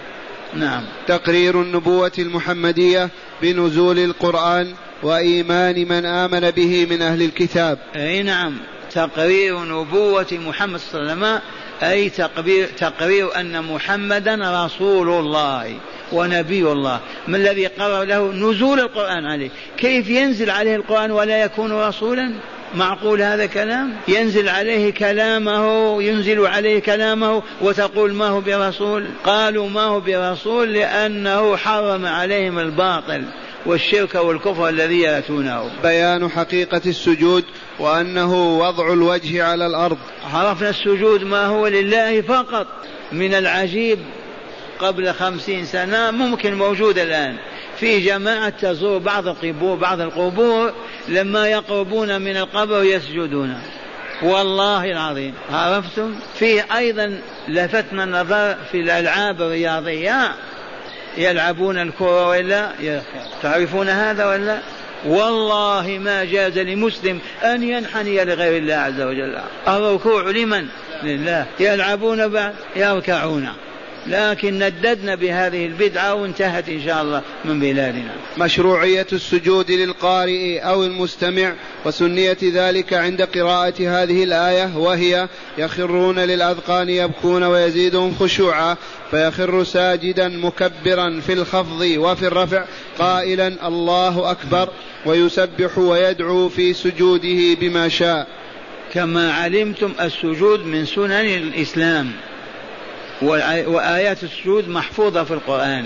نعم. 0.54 0.84
تقرير 1.08 1.62
النبوة 1.62 2.12
المحمدية 2.20 3.10
بنزول 3.42 4.00
القرآن 4.00 4.74
وإيمان 5.04 5.88
من 5.88 6.06
آمن 6.06 6.52
به 6.52 6.88
من 6.90 7.02
أهل 7.02 7.22
الكتاب. 7.22 7.78
أي 7.96 8.24
نعم. 8.24 8.58
تقرير 8.92 9.60
نبوة 9.60 10.28
محمد 10.32 10.80
صلى 10.80 11.02
الله 11.02 11.12
عليه 11.12 11.22
وسلم 11.22 11.42
أي 11.84 12.10
تقرير, 12.10 12.68
تقرير 12.78 13.36
أن 13.40 13.64
محمدا 13.64 14.66
رسول 14.66 15.10
الله 15.10 15.76
ونبي 16.12 16.72
الله. 16.72 17.00
ما 17.28 17.38
الذي 17.38 17.68
قرر 17.68 18.04
له 18.04 18.32
نزول 18.32 18.80
القرآن 18.80 19.26
عليه؟ 19.26 19.50
كيف 19.78 20.10
ينزل 20.10 20.50
عليه 20.50 20.76
القرآن 20.76 21.12
ولا 21.12 21.44
يكون 21.44 21.72
رسولا؟ 21.72 22.34
معقول 22.76 23.22
هذا 23.22 23.46
كلام؟ 23.46 23.94
ينزل 24.08 24.50
عليه 24.50 24.94
كلامه 24.94 26.04
ينزل 26.04 26.48
عليه 26.48 26.80
كلامه 26.80 27.44
وتقول 27.62 28.14
ما 28.14 28.28
هو 28.28 28.42
برسول؟ 28.42 29.06
قالوا 29.24 29.70
ما 29.70 29.82
هو 29.82 30.00
برسول 30.00 30.74
لأنه 30.74 31.56
حرم 31.56 32.06
عليهم 32.06 32.60
الباطل 32.60 33.24
والشرك 33.66 34.16
والكفر 34.16 34.70
الذي 34.70 35.02
يأتونه. 35.02 35.72
بيان 35.84 36.30
حقيقة 36.30 36.82
السجود 36.86 37.44
وأنه 37.80 38.58
وضع 38.58 38.94
الوجه 38.94 39.44
على 39.44 39.66
الأرض. 39.66 39.98
عرفنا 40.34 40.70
السجود 40.70 41.24
ما 41.24 41.46
هو 41.46 41.68
لله 41.68 42.22
فقط 42.22 42.68
من 43.12 43.34
العجيب 43.34 44.00
قبل 44.80 45.14
خمسين 45.14 45.66
سنة 45.66 46.12
ممكن 46.12 46.54
موجود 46.54 47.00
الآن. 47.00 47.38
في 47.82 48.00
جماعة 48.00 48.50
تزور 48.50 48.98
بعض 48.98 49.28
القبور 49.28 49.76
بعض 49.76 50.02
القبور 50.02 50.74
لما 51.08 51.48
يقربون 51.48 52.22
من 52.22 52.38
القبر 52.38 52.84
يسجدون 52.84 53.62
والله 54.24 54.86
العظيم. 54.86 55.34
عرفتم؟ 55.52 56.16
في 56.40 56.64
أيضا 56.78 57.22
لفتنا 57.48 58.04
النظر 58.04 58.56
في 58.72 58.80
الألعاب 58.80 59.42
الرياضية. 59.42 60.32
يلعبون 61.18 61.78
الكرة 61.78 62.30
ولا؟ 62.30 62.70
تعرفون 63.42 63.90
هذا 63.90 64.26
ولا؟ 64.26 64.60
والله 65.06 65.98
ما 66.02 66.24
جاز 66.26 66.58
لمسلم 66.58 67.20
أن 67.44 67.64
ينحني 67.64 68.26
لغير 68.26 68.58
الله 68.58 68.76
عز 68.76 69.02
وجل. 69.02 69.38
الركوع 69.68 70.30
لمن؟ 70.30 70.68
لله. 71.04 71.46
يلعبون 71.60 72.28
بعد؟ 72.28 72.54
يركعون. 72.76 73.50
لكن 74.08 74.60
نددنا 74.60 75.16
بهذه 75.16 75.66
البدعة 75.66 76.14
وانتهت 76.14 76.70
إن 76.70 76.82
شاء 76.86 77.02
الله 77.02 77.22
من 77.46 77.60
بلادنا. 77.60 78.12
مشروعية 78.38 79.08
السجود 79.14 79.72
للقارئ 79.72 80.60
أو 80.60 80.84
المستمع 80.84 81.54
وسنية 81.86 82.38
ذلك 82.44 82.94
عند 82.94 83.22
قراءة 83.22 83.74
هذه 83.80 84.24
الآية 84.24 84.78
وهي 84.78 85.28
يخرون 85.58 86.20
للأذقان 86.20 86.90
يبكون 86.90 87.44
ويزيدهم 87.44 88.16
خشوعا 88.20 88.76
فيخر 89.12 89.64
ساجدا 89.64 90.28
مكبرا 90.28 91.20
في 91.20 91.34
الخفض 91.34 91.82
وفي 91.82 92.28
الرفع 92.28 92.66
قائلا 93.00 93.68
الله 93.68 94.32
أكبر 94.32 94.70
ويسبح 95.06 95.78
ويدعو 95.78 96.50
في 96.50 96.74
سجوده 96.74 97.54
بما 97.62 97.90
شاء. 97.90 98.28
كما 98.94 99.34
علمتم 99.34 99.94
السجود 100.02 100.66
من 100.66 100.86
سنن 100.86 101.12
الإسلام. 101.12 102.12
وآيات 103.22 104.24
السجود 104.24 104.70
محفوظة 104.70 105.24
في 105.24 105.32
القرآن. 105.32 105.86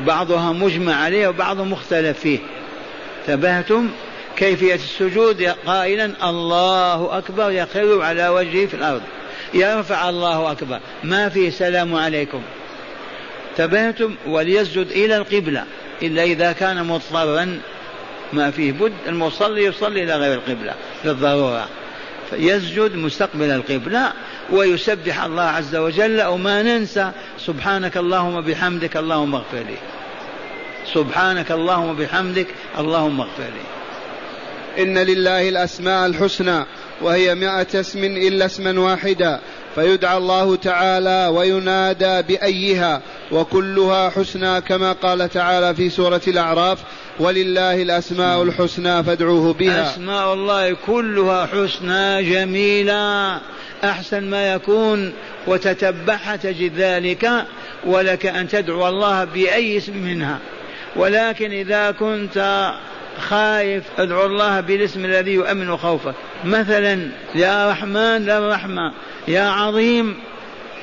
بعضها 0.00 0.52
مجمع 0.52 0.94
عليه 0.94 1.28
وبعضها 1.28 1.64
مختلف 1.64 2.18
فيه. 2.18 2.38
تبهتم 3.26 3.90
كيفية 4.36 4.74
السجود؟ 4.74 5.42
قائلا 5.42 6.30
الله 6.30 7.18
أكبر 7.18 7.50
يخر 7.50 8.02
على 8.02 8.28
وجهه 8.28 8.66
في 8.66 8.74
الأرض. 8.74 9.02
يرفع 9.54 10.08
الله 10.08 10.52
أكبر. 10.52 10.80
ما 11.04 11.28
في 11.28 11.50
سلام 11.50 11.94
عليكم. 11.94 12.42
تبهتم 13.56 14.14
وليسجد 14.26 14.86
إلى 14.86 15.16
القبلة. 15.16 15.64
إلا 16.02 16.22
إذا 16.22 16.52
كان 16.52 16.84
مضطرا. 16.84 17.60
ما 18.32 18.50
فيه 18.50 18.72
بد 18.72 18.92
المصلي 19.06 19.64
يصلي 19.64 20.02
إلى 20.02 20.16
غير 20.16 20.34
القبلة. 20.34 20.74
للضرورة. 21.04 21.68
يسجد 22.32 22.96
مستقبل 22.96 23.50
القبلة. 23.50 24.12
ويسبح 24.52 25.24
الله 25.24 25.42
عز 25.42 25.76
وجل 25.76 26.22
وما 26.22 26.62
ننسى 26.62 27.10
سبحانك 27.38 27.96
اللهم 27.96 28.40
بحمدك 28.40 28.96
اللهم 28.96 29.34
اغفر 29.34 29.58
لي. 29.58 29.78
سبحانك 30.94 31.52
اللهم 31.52 31.96
بحمدك 31.96 32.46
اللهم 32.78 33.20
اغفر 33.20 33.42
لي. 33.42 33.78
إن 34.82 34.98
لله 34.98 35.48
الأسماء 35.48 36.06
الحسنى 36.06 36.64
وهي 37.02 37.34
مائة 37.34 37.80
اسم 37.80 38.04
إلا 38.04 38.46
اسما 38.46 38.80
واحدا 38.80 39.40
فيدعى 39.74 40.16
الله 40.16 40.56
تعالى 40.56 41.30
وينادى 41.34 42.22
بأيها 42.22 43.02
وكلها 43.32 44.10
حسنى 44.10 44.60
كما 44.60 44.92
قال 44.92 45.28
تعالى 45.28 45.74
في 45.74 45.90
سورة 45.90 46.20
الأعراف 46.28 46.78
ولله 47.20 47.82
الأسماء 47.82 48.42
الحسنى 48.42 49.04
فادعوه 49.04 49.52
بها. 49.52 49.90
أسماء 49.90 50.34
الله 50.34 50.76
كلها 50.86 51.46
حسنى 51.46 52.30
جميلة 52.30 53.40
أحسن 53.84 54.30
ما 54.30 54.52
يكون 54.52 55.12
وتتبعها 55.46 56.36
تجد 56.36 56.72
ذلك 56.76 57.30
ولك 57.86 58.26
أن 58.26 58.48
تدعو 58.48 58.88
الله 58.88 59.24
بأي 59.24 59.76
اسم 59.76 59.96
منها. 59.96 60.38
ولكن 60.96 61.50
إذا 61.50 61.90
كنت 61.90 62.70
خايف 63.18 63.84
أدعو 63.98 64.26
الله 64.26 64.60
بالاسم 64.60 65.04
الذي 65.04 65.30
يؤمن 65.30 65.76
خوفك. 65.76 66.14
مثلا 66.44 67.08
يا 67.34 67.70
رحمن 67.70 68.26
للرحمة 68.26 68.92
يا 69.28 69.42
عظيم 69.42 70.16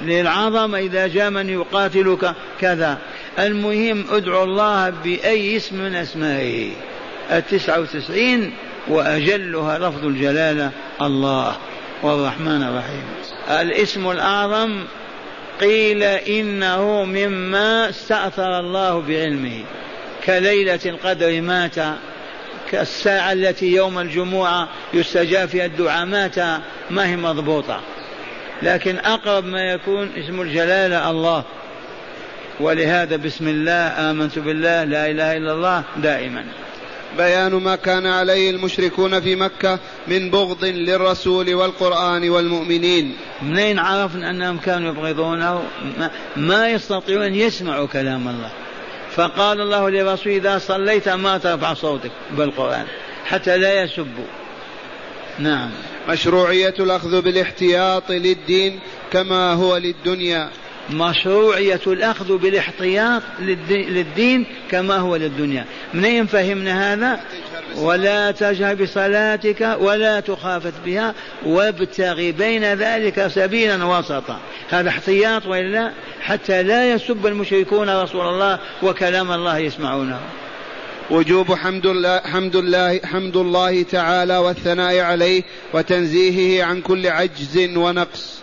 للعظمة 0.02 0.78
إذا 0.78 1.08
جاء 1.08 1.30
من 1.30 1.50
يقاتلك. 1.50 2.34
كذا. 2.62 2.98
المهم 3.40 4.06
أدعو 4.12 4.44
الله 4.44 4.90
بأي 4.90 5.58
اسم 5.58 5.76
من 5.76 5.96
أسمائه. 5.96 6.72
التسعة 7.32 7.80
وتسعين 7.80 8.54
وأجلها 8.88 9.78
لفظ 9.78 10.06
الجلالة 10.06 10.72
الله. 11.02 11.56
والرحمن 12.04 12.64
الرحيم. 12.64 13.04
الاسم 13.50 14.12
الأعظم 14.12 14.84
قيل 15.62 16.04
إنه 16.04 17.04
مما 17.04 17.90
استأثر 17.90 18.60
الله 18.60 19.02
بعلمه. 19.02 19.64
كليلة 20.26 20.80
القدر 20.86 21.42
مات 21.42 21.76
كالساعة 22.72 23.34
التي 23.34 23.66
يوم 23.66 24.00
الجمعة 24.00 24.68
يستجاب 24.94 25.48
فيها 25.48 25.66
الدعاء 25.66 26.06
مات 26.06 26.40
ما 26.90 27.08
هي 27.08 27.16
مضبوطة. 27.16 27.82
لكن 28.64 28.98
أقرب 28.98 29.46
ما 29.46 29.62
يكون 29.62 30.12
اسم 30.18 30.42
الجلالة 30.42 31.12
الله. 31.12 31.44
ولهذا 32.60 33.16
بسم 33.16 33.48
الله 33.48 34.12
آمنت 34.12 34.40
بالله 34.40 34.84
لا 34.84 35.12
إله 35.12 35.38
إلا 35.38 35.52
الله 35.52 35.84
دائما. 35.98 36.46
بيان 37.18 37.54
ما 37.54 37.76
كان 37.76 38.06
عليه 38.06 38.50
المشركون 38.50 39.22
في 39.22 39.36
مكة 39.36 39.80
من 40.08 40.32
بغض 40.32 40.66
للرسول 40.66 41.56
والقرآن 41.56 42.30
والمؤمنين. 42.30 43.16
منين 43.42 43.80
عرفنا 43.80 44.30
أنهم 44.30 44.58
كانوا 44.58 44.90
يبغضونه؟ 44.90 45.64
ما 46.36 46.70
يستطيعون 46.70 47.24
أن 47.24 47.36
يسمعوا 47.36 47.88
كلام 47.88 48.28
الله. 48.28 48.50
فقال 49.16 49.62
الله 49.62 49.90
لرسول 49.90 50.34
إذا 50.34 50.58
صليت 50.58 51.10
ما 51.10 51.38
ترفع 51.38 51.74
صوتك 51.74 52.12
بالقرآن 52.32 52.86
حتى 53.26 53.58
لا 53.58 53.84
يسبوا. 53.84 54.26
نعم. 55.40 55.70
مشروعية 56.10 56.74
الأخذ 56.80 57.22
بالاحتياط 57.22 58.12
للدين 58.12 58.80
كما 59.12 59.54
هو 59.54 59.78
للدنيا. 59.78 60.50
مشروعية 60.90 61.82
الأخذ 61.88 62.38
بالاحتياط 62.38 63.22
للدين 63.70 64.46
كما 64.72 64.98
هو 64.98 65.16
للدنيا. 65.16 65.66
منين 65.94 66.26
فهمنا 66.26 66.94
هذا؟ 66.94 67.20
ولا 67.76 68.32
تجهر 68.32 68.76
بصلاتك 68.76 69.78
ولا 69.80 70.20
تخافت 70.20 70.74
بها 70.86 71.14
وابتغ 71.46 72.16
بين 72.32 72.64
ذلك 72.64 73.28
سبيلا 73.28 73.86
وسطا. 73.86 74.40
هذا 74.70 74.90
احتياط 74.90 75.46
وإلا؟ 75.46 75.92
حتى 76.22 76.64
لا 76.64 76.92
يسب 76.92 77.28
المشركون 77.28 77.90
رسول 77.90 78.28
الله 78.28 78.60
وكلام 78.84 79.32
الله 79.32 79.58
يسمعونه. 79.58 80.20
وجوب 81.12 81.54
حمد 81.54 81.86
الله 81.86 82.20
حمد 82.20 82.56
الله 82.56 83.00
حمد 83.04 83.38
الله 83.38 83.84
تعالى 83.84 84.38
والثناء 84.38 85.00
عليه 85.00 85.44
وتنزيهه 85.74 86.66
عن 86.66 86.82
كل 86.82 87.08
عجز 87.08 87.58
ونقص. 87.78 88.35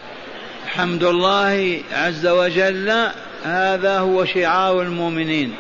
حمد 0.67 1.05
الله 1.05 1.81
عز 1.93 2.27
وجل 2.27 3.09
هذا 3.45 3.99
هو 3.99 4.25
شعار 4.25 4.83
المؤمنين. 4.83 5.55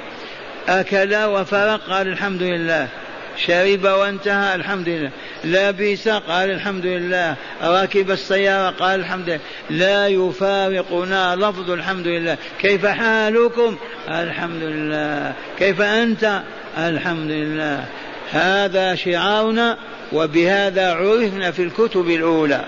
أكل 0.68 1.16
وفرق 1.16 1.80
قال 1.88 2.08
الحمد 2.08 2.42
لله. 2.42 2.88
شرب 3.36 3.84
وانتهى 3.84 4.54
الحمد 4.54 4.88
لله. 4.88 5.10
لبس 5.44 6.08
قال 6.08 6.50
الحمد 6.50 6.86
لله. 6.86 7.36
ركب 7.62 8.10
السيارة 8.10 8.70
قال 8.70 9.00
الحمد 9.00 9.28
لله. 9.28 9.40
لا 9.70 10.08
يفارقنا 10.08 11.36
لفظ 11.36 11.70
الحمد 11.70 12.06
لله. 12.06 12.36
كيف 12.60 12.86
حالكم؟ 12.86 13.76
الحمد 14.08 14.62
لله. 14.62 15.32
كيف 15.58 15.80
أنت؟ 15.80 16.42
الحمد 16.78 17.30
لله. 17.30 17.84
هذا 18.32 18.94
شعارنا 18.94 19.78
وبهذا 20.12 20.92
عرفنا 20.92 21.50
في 21.50 21.62
الكتب 21.62 22.10
الأولى. 22.10 22.64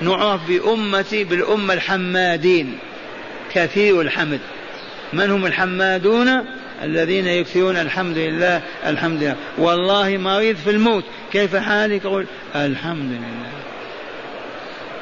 نعرف 0.00 0.40
بأمتي 0.48 1.24
بالأمة 1.24 1.74
الحمادين. 1.74 2.78
كثير 3.54 4.00
الحمد. 4.00 4.40
من 5.12 5.30
هم 5.30 5.46
الحمادون؟ 5.46 6.28
الذين 6.82 7.26
يكثرون 7.26 7.76
الحمد 7.76 8.18
لله 8.18 8.62
الحمد 8.86 9.22
لله. 9.22 9.36
والله 9.58 10.16
مريض 10.16 10.56
في 10.56 10.70
الموت. 10.70 11.04
كيف 11.32 11.56
حالك؟ 11.56 12.06
قل 12.06 12.26
الحمد 12.54 13.12
لله. 13.12 13.50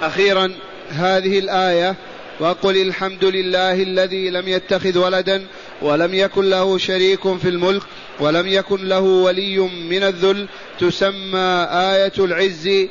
أخيرا 0.02 0.52
هذه 0.90 1.38
الآية 1.38 1.94
وقل 2.40 2.76
الحمد 2.76 3.24
لله 3.24 3.82
الذي 3.82 4.30
لم 4.30 4.48
يتخذ 4.48 4.98
ولدا 4.98 5.46
ولم 5.82 6.14
يكن 6.14 6.50
له 6.50 6.78
شريك 6.78 7.36
في 7.36 7.48
الملك 7.48 7.82
ولم 8.20 8.46
يكن 8.46 8.88
له 8.88 9.00
ولي 9.00 9.58
من 9.58 10.02
الذل 10.02 10.48
تسمى 10.80 11.66
آية 11.70 12.12
العز. 12.18 12.66
آية 12.66 12.88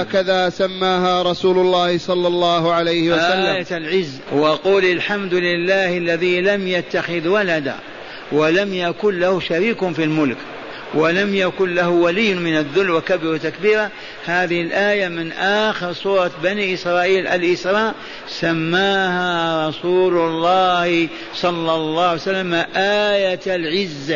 هكذا 0.00 0.50
سماها 0.50 1.22
رسول 1.22 1.58
الله 1.58 1.98
صلى 1.98 2.28
الله 2.28 2.72
عليه 2.72 3.10
وسلم. 3.10 3.46
آية 3.46 3.66
العز. 3.70 4.20
وقول 4.32 4.84
الحمد 4.84 5.34
لله 5.34 5.96
الذي 5.98 6.40
لم 6.40 6.68
يتخذ 6.68 7.28
ولدا 7.28 7.76
ولم 8.32 8.74
يكن 8.74 9.18
له 9.18 9.40
شريك 9.40 9.92
في 9.92 10.04
الملك. 10.04 10.36
ولم 10.94 11.34
يكن 11.34 11.74
له 11.74 11.88
ولي 11.88 12.34
من 12.34 12.56
الذل 12.56 12.90
وكبر 12.90 13.36
تكبيرا. 13.36 13.90
هذه 14.26 14.62
الآية 14.62 15.08
من 15.08 15.32
آخر 15.32 15.92
سورة 15.92 16.30
بني 16.42 16.74
إسرائيل 16.74 17.26
الإسراء. 17.26 17.94
سماها 18.28 19.68
رسول 19.68 20.16
الله 20.16 21.08
صلى 21.34 21.74
الله 21.74 22.04
عليه 22.04 22.20
وسلم 22.20 22.54
آية 22.76 23.40
العز. 23.46 24.14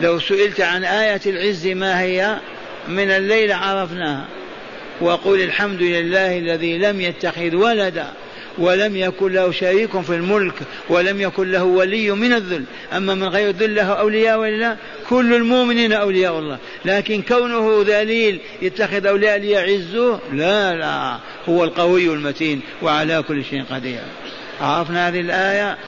لو 0.00 0.18
سئلت 0.18 0.60
عن 0.60 0.84
آية 0.84 1.20
العز 1.26 1.66
ما 1.66 2.00
هي؟ 2.00 2.36
من 2.88 3.10
الليل 3.10 3.52
عرفناها. 3.52 4.24
وقل 5.00 5.42
الحمد 5.42 5.82
لله 5.82 6.38
الذي 6.38 6.78
لم 6.78 7.00
يتخذ 7.00 7.56
ولدا. 7.56 8.06
ولم 8.58 8.96
يكن 8.96 9.32
له 9.32 9.50
شريك 9.50 10.00
في 10.00 10.14
الملك 10.14 10.54
ولم 10.88 11.20
يكن 11.20 11.50
له 11.50 11.64
ولي 11.64 12.10
من 12.10 12.32
الذل. 12.32 12.64
أما 12.92 13.14
من 13.14 13.28
غير 13.28 13.48
الذل 13.48 13.74
له 13.74 13.92
أولياء 13.92 14.38
ولا 14.38 14.76
كل 15.08 15.34
المؤمنين 15.34 15.92
أولياء 15.92 16.38
الله. 16.38 16.58
لكن 16.84 17.22
كونه 17.22 17.84
ذليل 17.86 18.40
يتخذ 18.62 19.06
أولياء 19.06 19.38
ليعزوه؟ 19.38 20.20
لا 20.32 20.74
لا. 20.74 21.18
هو 21.48 21.64
القوي 21.64 22.06
المتين 22.06 22.60
وعلى 22.82 23.24
كل 23.28 23.44
شيء 23.44 23.64
قدير. 23.70 24.00
عرفنا 24.60 25.08
هذه 25.08 25.20
الآية؟ 25.20 25.78